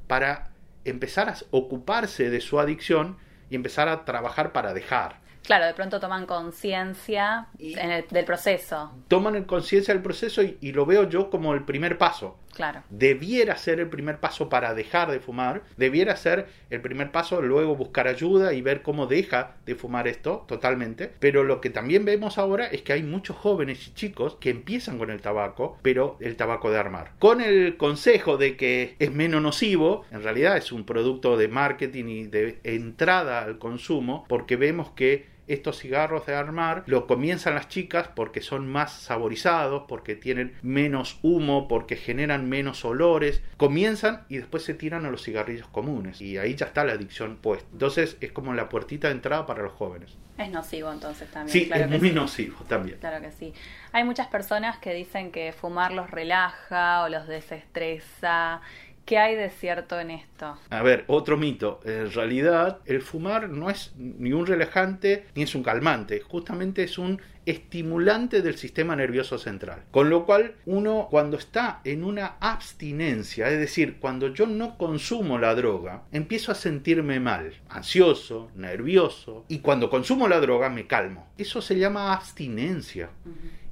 para 0.06 0.50
empezar 0.84 1.28
a 1.28 1.36
ocuparse 1.50 2.30
de 2.30 2.40
su 2.40 2.58
adicción 2.58 3.16
y 3.50 3.56
empezar 3.56 3.88
a 3.88 4.04
trabajar 4.04 4.52
para 4.52 4.72
dejar. 4.72 5.21
Claro, 5.42 5.66
de 5.66 5.74
pronto 5.74 5.98
toman 6.00 6.26
conciencia 6.26 7.48
del 7.58 8.24
proceso. 8.24 8.92
Toman 9.08 9.44
conciencia 9.44 9.92
del 9.92 10.02
proceso 10.02 10.42
y, 10.42 10.56
y, 10.60 10.72
lo 10.72 10.86
veo 10.86 11.08
yo 11.08 11.30
como 11.30 11.54
el 11.54 11.64
primer 11.64 11.98
paso. 11.98 12.38
Claro. 12.54 12.82
Debiera 12.90 13.56
ser 13.56 13.80
el 13.80 13.88
primer 13.88 14.18
paso 14.18 14.48
para 14.48 14.74
dejar 14.74 15.10
de 15.10 15.20
fumar, 15.20 15.62
debiera 15.76 16.16
ser 16.16 16.48
el 16.70 16.82
primer 16.82 17.10
paso 17.10 17.40
luego 17.40 17.76
buscar 17.76 18.06
ayuda 18.08 18.52
y 18.52 18.60
ver 18.60 18.82
cómo 18.82 19.06
deja 19.06 19.56
de 19.64 19.74
fumar 19.74 20.06
esto 20.06 20.44
totalmente. 20.46 21.10
Pero 21.18 21.44
lo 21.44 21.60
que 21.60 21.70
también 21.70 22.04
vemos 22.04 22.38
ahora 22.38 22.66
es 22.66 22.82
que 22.82 22.92
hay 22.92 23.02
muchos 23.02 23.36
jóvenes 23.36 23.88
y 23.88 23.94
chicos 23.94 24.36
que 24.36 24.50
empiezan 24.50 24.98
con 24.98 25.10
el 25.10 25.22
tabaco, 25.22 25.78
pero 25.82 26.16
el 26.20 26.36
tabaco 26.36 26.70
de 26.70 26.78
armar. 26.78 27.12
Con 27.18 27.40
el 27.40 27.76
consejo 27.76 28.36
de 28.36 28.56
que 28.56 28.96
es 28.98 29.12
menos 29.12 29.42
nocivo, 29.42 30.04
en 30.10 30.22
realidad 30.22 30.56
es 30.56 30.72
un 30.72 30.84
producto 30.84 31.36
de 31.36 31.48
marketing 31.48 32.04
y 32.04 32.24
de 32.24 32.60
entrada 32.64 33.42
al 33.42 33.58
consumo, 33.58 34.26
porque 34.28 34.56
vemos 34.56 34.90
que 34.90 35.31
estos 35.54 35.78
cigarros 35.78 36.26
de 36.26 36.34
armar 36.34 36.84
lo 36.86 37.06
comienzan 37.06 37.54
las 37.54 37.68
chicas 37.68 38.08
porque 38.08 38.40
son 38.40 38.66
más 38.66 38.92
saborizados, 38.92 39.84
porque 39.88 40.16
tienen 40.16 40.54
menos 40.62 41.18
humo, 41.22 41.68
porque 41.68 41.96
generan 41.96 42.48
menos 42.48 42.84
olores. 42.84 43.42
Comienzan 43.56 44.24
y 44.28 44.38
después 44.38 44.64
se 44.64 44.74
tiran 44.74 45.06
a 45.06 45.10
los 45.10 45.22
cigarrillos 45.22 45.68
comunes. 45.68 46.20
Y 46.20 46.38
ahí 46.38 46.54
ya 46.54 46.66
está 46.66 46.84
la 46.84 46.92
adicción 46.92 47.36
puesta. 47.36 47.68
Entonces 47.72 48.16
es 48.20 48.32
como 48.32 48.54
la 48.54 48.68
puertita 48.68 49.08
de 49.08 49.14
entrada 49.14 49.46
para 49.46 49.62
los 49.62 49.72
jóvenes. 49.72 50.16
Es 50.38 50.50
nocivo 50.50 50.90
entonces 50.90 51.30
también. 51.30 51.52
Sí, 51.52 51.70
es 51.72 52.00
muy 52.00 52.10
nocivo 52.10 52.64
también. 52.66 52.98
Claro 52.98 53.20
que 53.20 53.30
sí. 53.32 53.52
Hay 53.92 54.04
muchas 54.04 54.28
personas 54.28 54.78
que 54.78 54.94
dicen 54.94 55.30
que 55.30 55.52
fumar 55.52 55.92
los 55.92 56.10
relaja 56.10 57.02
o 57.02 57.08
los 57.08 57.28
desestresa 57.28 58.60
¿Qué 59.04 59.18
hay 59.18 59.34
de 59.34 59.50
cierto 59.50 59.98
en 59.98 60.12
esto? 60.12 60.56
A 60.70 60.82
ver, 60.82 61.04
otro 61.08 61.36
mito. 61.36 61.80
En 61.84 62.12
realidad, 62.12 62.78
el 62.86 63.02
fumar 63.02 63.48
no 63.48 63.68
es 63.68 63.92
ni 63.96 64.32
un 64.32 64.46
relajante 64.46 65.26
ni 65.34 65.42
es 65.42 65.54
un 65.54 65.62
calmante. 65.62 66.20
Justamente 66.20 66.84
es 66.84 66.98
un 66.98 67.20
estimulante 67.44 68.42
del 68.42 68.56
sistema 68.56 68.94
nervioso 68.94 69.38
central. 69.38 69.82
Con 69.90 70.08
lo 70.10 70.24
cual, 70.24 70.54
uno 70.66 71.08
cuando 71.10 71.36
está 71.36 71.80
en 71.84 72.04
una 72.04 72.36
abstinencia, 72.40 73.50
es 73.50 73.58
decir, 73.58 73.96
cuando 73.98 74.28
yo 74.28 74.46
no 74.46 74.78
consumo 74.78 75.38
la 75.38 75.54
droga, 75.54 76.04
empiezo 76.12 76.52
a 76.52 76.56
sentirme 76.56 77.18
mal, 77.18 77.54
ansioso, 77.68 78.50
nervioso, 78.54 79.44
y 79.48 79.58
cuando 79.58 79.90
consumo 79.90 80.28
la 80.28 80.40
droga 80.40 80.68
me 80.68 80.86
calmo. 80.86 81.26
Eso 81.36 81.60
se 81.60 81.76
llama 81.76 82.12
abstinencia. 82.12 83.10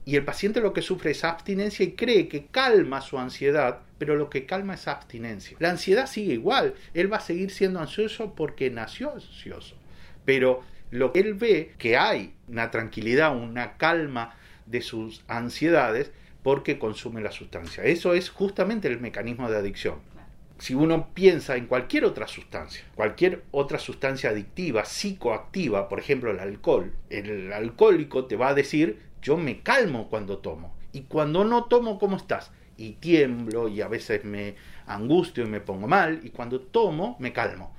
Y 0.05 0.17
el 0.17 0.25
paciente 0.25 0.61
lo 0.61 0.73
que 0.73 0.83
sufre 0.83 1.11
es 1.11 1.25
abstinencia 1.25 1.85
y 1.85 1.93
cree 1.93 2.27
que 2.29 2.47
calma 2.47 3.01
su 3.01 3.19
ansiedad, 3.19 3.81
pero 3.99 4.17
lo 4.17 4.31
que 4.31 4.47
calma 4.47 4.75
es 4.75 4.89
abstinencia. 4.89 5.57
La 5.61 5.71
ansiedad 5.71 6.07
sigue 6.07 6.35
igual, 6.35 6.75
él 6.95 7.13
va 7.13 7.19
a 7.19 7.21
seguir 7.21 7.51
siendo 7.51 7.81
ansioso 7.81 8.35
porque 8.35 8.71
nació 8.71 9.13
ansioso. 9.13 9.77
Pero 10.25 10.63
lo 10.91 11.13
que 11.13 11.21
él 11.21 11.35
ve 11.35 11.75
que 11.79 11.97
hay 11.97 12.35
una 12.49 12.71
tranquilidad, 12.71 13.37
una 13.37 13.77
calma 13.77 14.35
de 14.67 14.81
sus 14.81 15.23
ansiedades 15.29 16.13
porque 16.43 16.79
consume 16.79 17.21
la 17.21 17.33
sustancia. 17.33 17.85
Eso 17.85 18.15
es 18.15 18.31
justamente 18.31 18.89
el 18.89 19.01
mecanismo 19.01 19.51
de 19.51 19.59
adicción. 19.59 19.97
Si 20.59 20.75
uno 20.75 21.09
piensa 21.15 21.57
en 21.57 21.67
cualquier 21.67 22.05
otra 22.05 22.27
sustancia, 22.27 22.85
cualquier 22.95 23.43
otra 23.51 23.79
sustancia 23.79 24.31
adictiva, 24.31 24.85
psicoactiva, 24.85 25.89
por 25.89 25.99
ejemplo 25.99 26.31
el 26.31 26.39
alcohol, 26.39 26.93
el 27.09 27.53
alcohólico 27.53 28.27
te 28.27 28.37
va 28.37 28.49
a 28.49 28.55
decir 28.55 28.99
yo 29.23 29.37
me 29.37 29.61
calmo 29.61 30.09
cuando 30.09 30.39
tomo. 30.39 30.75
Y 30.93 31.03
cuando 31.03 31.45
no 31.45 31.65
tomo, 31.65 31.99
¿cómo 31.99 32.17
estás? 32.17 32.51
Y 32.77 32.93
tiemblo 32.93 33.69
y 33.69 33.81
a 33.81 33.89
veces 33.89 34.25
me 34.25 34.55
angustio 34.87 35.45
y 35.45 35.49
me 35.49 35.61
pongo 35.61 35.87
mal. 35.87 36.21
Y 36.23 36.31
cuando 36.31 36.61
tomo, 36.61 37.17
me 37.21 37.33
calmo. 37.33 37.75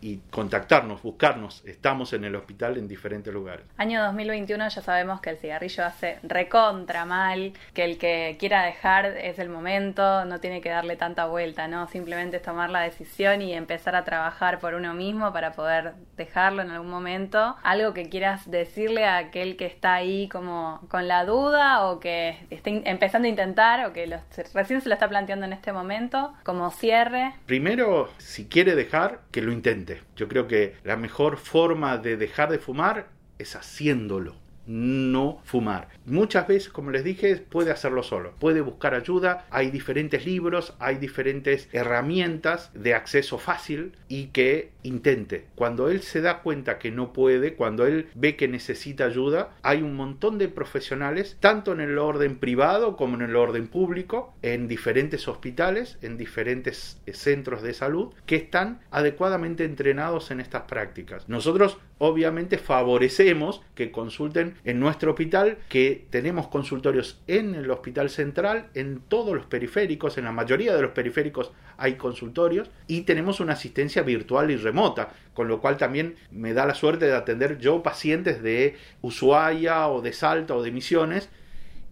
y 0.00 0.16
contactarnos, 0.30 1.02
buscarnos. 1.02 1.62
Estamos 1.64 2.12
en 2.12 2.24
el 2.24 2.36
hospital 2.36 2.76
en 2.76 2.88
diferentes 2.88 3.32
lugares. 3.32 3.64
Año 3.76 4.02
2021 4.04 4.68
ya 4.68 4.82
sabemos 4.82 5.20
que 5.20 5.30
el 5.30 5.36
cigarrillo 5.36 5.84
hace 5.84 6.18
recontra 6.22 7.04
mal, 7.04 7.52
que 7.74 7.84
el 7.84 7.98
que 7.98 8.36
quiera 8.38 8.64
dejar 8.64 9.06
es 9.06 9.38
el 9.38 9.48
momento, 9.48 10.24
no 10.24 10.40
tiene 10.40 10.60
que 10.60 10.70
darle 10.70 10.96
tanta 10.96 11.26
vuelta, 11.26 11.68
¿no? 11.68 11.86
Simplemente 11.88 12.38
es 12.38 12.42
tomar 12.42 12.70
la 12.70 12.80
decisión 12.80 13.42
y 13.42 13.52
empezar 13.52 13.96
a 13.96 14.04
trabajar 14.04 14.58
por 14.58 14.74
uno 14.74 14.94
mismo 14.94 15.32
para 15.32 15.52
poder 15.52 15.94
dejarlo 16.16 16.62
en 16.62 16.70
algún 16.70 16.90
momento. 16.90 17.56
Algo 17.62 17.94
que 17.94 18.08
quieras 18.08 18.50
decirle 18.50 19.04
a 19.04 19.18
aquel 19.18 19.56
que 19.56 19.66
está 19.66 19.94
ahí 19.94 20.28
como 20.28 20.80
con 20.88 21.08
la 21.08 21.24
duda 21.24 21.84
o 21.86 22.00
que 22.00 22.36
está 22.50 22.70
empezando 22.70 23.26
a 23.26 23.28
intentar 23.28 23.86
o 23.86 23.92
que 23.92 24.18
recién 24.54 24.80
se 24.80 24.88
lo 24.88 24.94
está 24.94 25.08
planteando 25.08 25.46
en 25.46 25.52
este 25.52 25.72
momento, 25.72 26.32
como 26.44 26.70
cierre. 26.70 27.34
Primero, 27.46 28.10
si 28.18 28.46
quiere 28.46 28.74
dejar, 28.74 29.22
que 29.30 29.42
lo 29.42 29.52
intente. 29.52 30.02
Yo 30.16 30.28
creo 30.28 30.46
que 30.46 30.76
la 30.84 30.96
mejor 30.96 31.36
forma 31.36 31.98
de 31.98 32.16
dejar 32.16 32.50
de 32.50 32.58
fumar 32.58 33.08
es 33.38 33.54
haciéndolo 33.56 34.47
no 34.68 35.40
fumar. 35.44 35.88
Muchas 36.06 36.46
veces, 36.46 36.68
como 36.68 36.90
les 36.90 37.02
dije, 37.02 37.34
puede 37.36 37.72
hacerlo 37.72 38.02
solo, 38.02 38.34
puede 38.38 38.60
buscar 38.60 38.94
ayuda, 38.94 39.46
hay 39.50 39.70
diferentes 39.70 40.24
libros, 40.24 40.74
hay 40.78 40.96
diferentes 40.96 41.68
herramientas 41.72 42.70
de 42.74 42.94
acceso 42.94 43.38
fácil 43.38 43.96
y 44.08 44.26
que 44.26 44.70
intente. 44.82 45.46
Cuando 45.54 45.88
él 45.88 46.02
se 46.02 46.20
da 46.20 46.40
cuenta 46.42 46.78
que 46.78 46.90
no 46.90 47.12
puede, 47.12 47.54
cuando 47.54 47.86
él 47.86 48.08
ve 48.14 48.36
que 48.36 48.48
necesita 48.48 49.06
ayuda, 49.06 49.56
hay 49.62 49.82
un 49.82 49.96
montón 49.96 50.38
de 50.38 50.48
profesionales, 50.48 51.36
tanto 51.40 51.72
en 51.72 51.80
el 51.80 51.98
orden 51.98 52.38
privado 52.38 52.96
como 52.96 53.16
en 53.16 53.22
el 53.22 53.36
orden 53.36 53.68
público, 53.68 54.34
en 54.42 54.68
diferentes 54.68 55.28
hospitales, 55.28 55.98
en 56.02 56.16
diferentes 56.16 57.00
centros 57.12 57.62
de 57.62 57.74
salud, 57.74 58.12
que 58.26 58.36
están 58.36 58.80
adecuadamente 58.90 59.64
entrenados 59.64 60.30
en 60.30 60.40
estas 60.40 60.62
prácticas. 60.62 61.28
Nosotros 61.28 61.78
obviamente 61.98 62.58
favorecemos 62.58 63.62
que 63.74 63.90
consulten 63.90 64.54
en 64.64 64.80
nuestro 64.80 65.10
hospital, 65.10 65.58
que 65.68 66.06
tenemos 66.10 66.48
consultorios 66.48 67.20
en 67.26 67.54
el 67.54 67.70
hospital 67.70 68.10
central, 68.10 68.68
en 68.74 69.00
todos 69.00 69.34
los 69.34 69.46
periféricos, 69.46 70.18
en 70.18 70.24
la 70.24 70.32
mayoría 70.32 70.74
de 70.74 70.82
los 70.82 70.92
periféricos 70.92 71.52
hay 71.76 71.94
consultorios 71.94 72.70
y 72.86 73.02
tenemos 73.02 73.40
una 73.40 73.52
asistencia 73.52 74.02
virtual 74.02 74.50
y 74.50 74.56
remota, 74.56 75.10
con 75.34 75.48
lo 75.48 75.60
cual 75.60 75.76
también 75.76 76.16
me 76.30 76.52
da 76.52 76.66
la 76.66 76.74
suerte 76.74 77.06
de 77.06 77.14
atender 77.14 77.58
yo 77.58 77.82
pacientes 77.82 78.42
de 78.42 78.76
Ushuaia 79.00 79.88
o 79.88 80.02
de 80.02 80.12
Salta 80.12 80.54
o 80.54 80.62
de 80.62 80.72
Misiones 80.72 81.30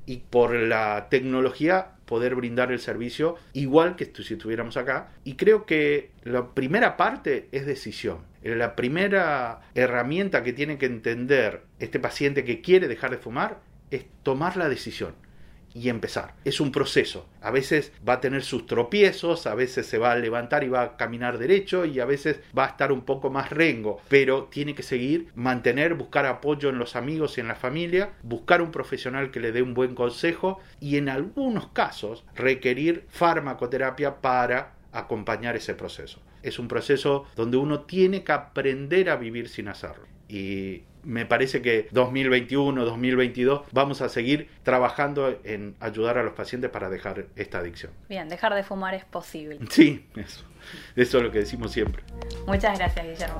y 0.04 0.18
por 0.18 0.54
la 0.54 1.08
tecnología 1.10 1.95
poder 2.06 2.34
brindar 2.34 2.72
el 2.72 2.78
servicio 2.78 3.36
igual 3.52 3.96
que 3.96 4.10
si 4.22 4.34
estuviéramos 4.34 4.76
acá. 4.76 5.10
Y 5.24 5.34
creo 5.34 5.66
que 5.66 6.12
la 6.22 6.54
primera 6.54 6.96
parte 6.96 7.48
es 7.52 7.66
decisión. 7.66 8.20
La 8.42 8.76
primera 8.76 9.60
herramienta 9.74 10.42
que 10.42 10.52
tiene 10.52 10.78
que 10.78 10.86
entender 10.86 11.64
este 11.78 11.98
paciente 11.98 12.44
que 12.44 12.60
quiere 12.60 12.88
dejar 12.88 13.10
de 13.10 13.18
fumar 13.18 13.60
es 13.90 14.06
tomar 14.22 14.56
la 14.56 14.68
decisión 14.68 15.25
y 15.76 15.90
empezar. 15.90 16.32
Es 16.44 16.58
un 16.58 16.72
proceso. 16.72 17.28
A 17.42 17.50
veces 17.50 17.92
va 18.08 18.14
a 18.14 18.20
tener 18.20 18.42
sus 18.42 18.64
tropiezos, 18.64 19.46
a 19.46 19.54
veces 19.54 19.86
se 19.86 19.98
va 19.98 20.12
a 20.12 20.16
levantar 20.16 20.64
y 20.64 20.68
va 20.68 20.82
a 20.82 20.96
caminar 20.96 21.36
derecho 21.36 21.84
y 21.84 22.00
a 22.00 22.06
veces 22.06 22.40
va 22.56 22.64
a 22.64 22.68
estar 22.68 22.92
un 22.92 23.02
poco 23.02 23.28
más 23.28 23.50
rengo, 23.50 24.00
pero 24.08 24.44
tiene 24.44 24.74
que 24.74 24.82
seguir, 24.82 25.28
mantener, 25.34 25.92
buscar 25.92 26.24
apoyo 26.24 26.70
en 26.70 26.78
los 26.78 26.96
amigos 26.96 27.36
y 27.36 27.42
en 27.42 27.48
la 27.48 27.56
familia, 27.56 28.12
buscar 28.22 28.62
un 28.62 28.70
profesional 28.70 29.30
que 29.30 29.40
le 29.40 29.52
dé 29.52 29.60
un 29.60 29.74
buen 29.74 29.94
consejo 29.94 30.60
y 30.80 30.96
en 30.96 31.10
algunos 31.10 31.68
casos 31.68 32.24
requerir 32.34 33.04
farmacoterapia 33.10 34.22
para 34.22 34.76
acompañar 34.92 35.56
ese 35.56 35.74
proceso. 35.74 36.22
Es 36.42 36.58
un 36.58 36.68
proceso 36.68 37.26
donde 37.36 37.58
uno 37.58 37.80
tiene 37.80 38.24
que 38.24 38.32
aprender 38.32 39.10
a 39.10 39.16
vivir 39.16 39.50
sin 39.50 39.68
hacerlo. 39.68 40.15
Y 40.28 40.82
me 41.02 41.24
parece 41.24 41.62
que 41.62 41.88
2021, 41.92 42.84
2022 42.84 43.62
vamos 43.72 44.02
a 44.02 44.08
seguir 44.08 44.48
trabajando 44.64 45.38
en 45.44 45.76
ayudar 45.80 46.18
a 46.18 46.24
los 46.24 46.34
pacientes 46.34 46.70
para 46.70 46.90
dejar 46.90 47.26
esta 47.36 47.58
adicción. 47.58 47.92
Bien, 48.08 48.28
dejar 48.28 48.54
de 48.54 48.62
fumar 48.64 48.94
es 48.94 49.04
posible. 49.04 49.58
Sí, 49.70 50.06
eso. 50.16 50.44
Eso 50.96 51.18
es 51.18 51.24
lo 51.24 51.30
que 51.30 51.38
decimos 51.40 51.70
siempre. 51.70 52.02
Muchas 52.46 52.78
gracias, 52.78 53.06
Guillermo. 53.06 53.38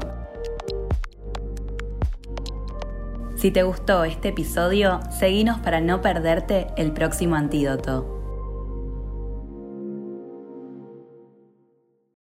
Si 3.37 3.51
te 3.51 3.63
gustó 3.65 4.05
este 4.05 4.29
episodio, 4.29 5.01
seguinos 5.11 5.59
para 5.59 5.81
no 5.81 6.01
perderte 6.01 6.69
el 6.77 6.93
próximo 6.93 7.37
antídoto. 7.37 8.16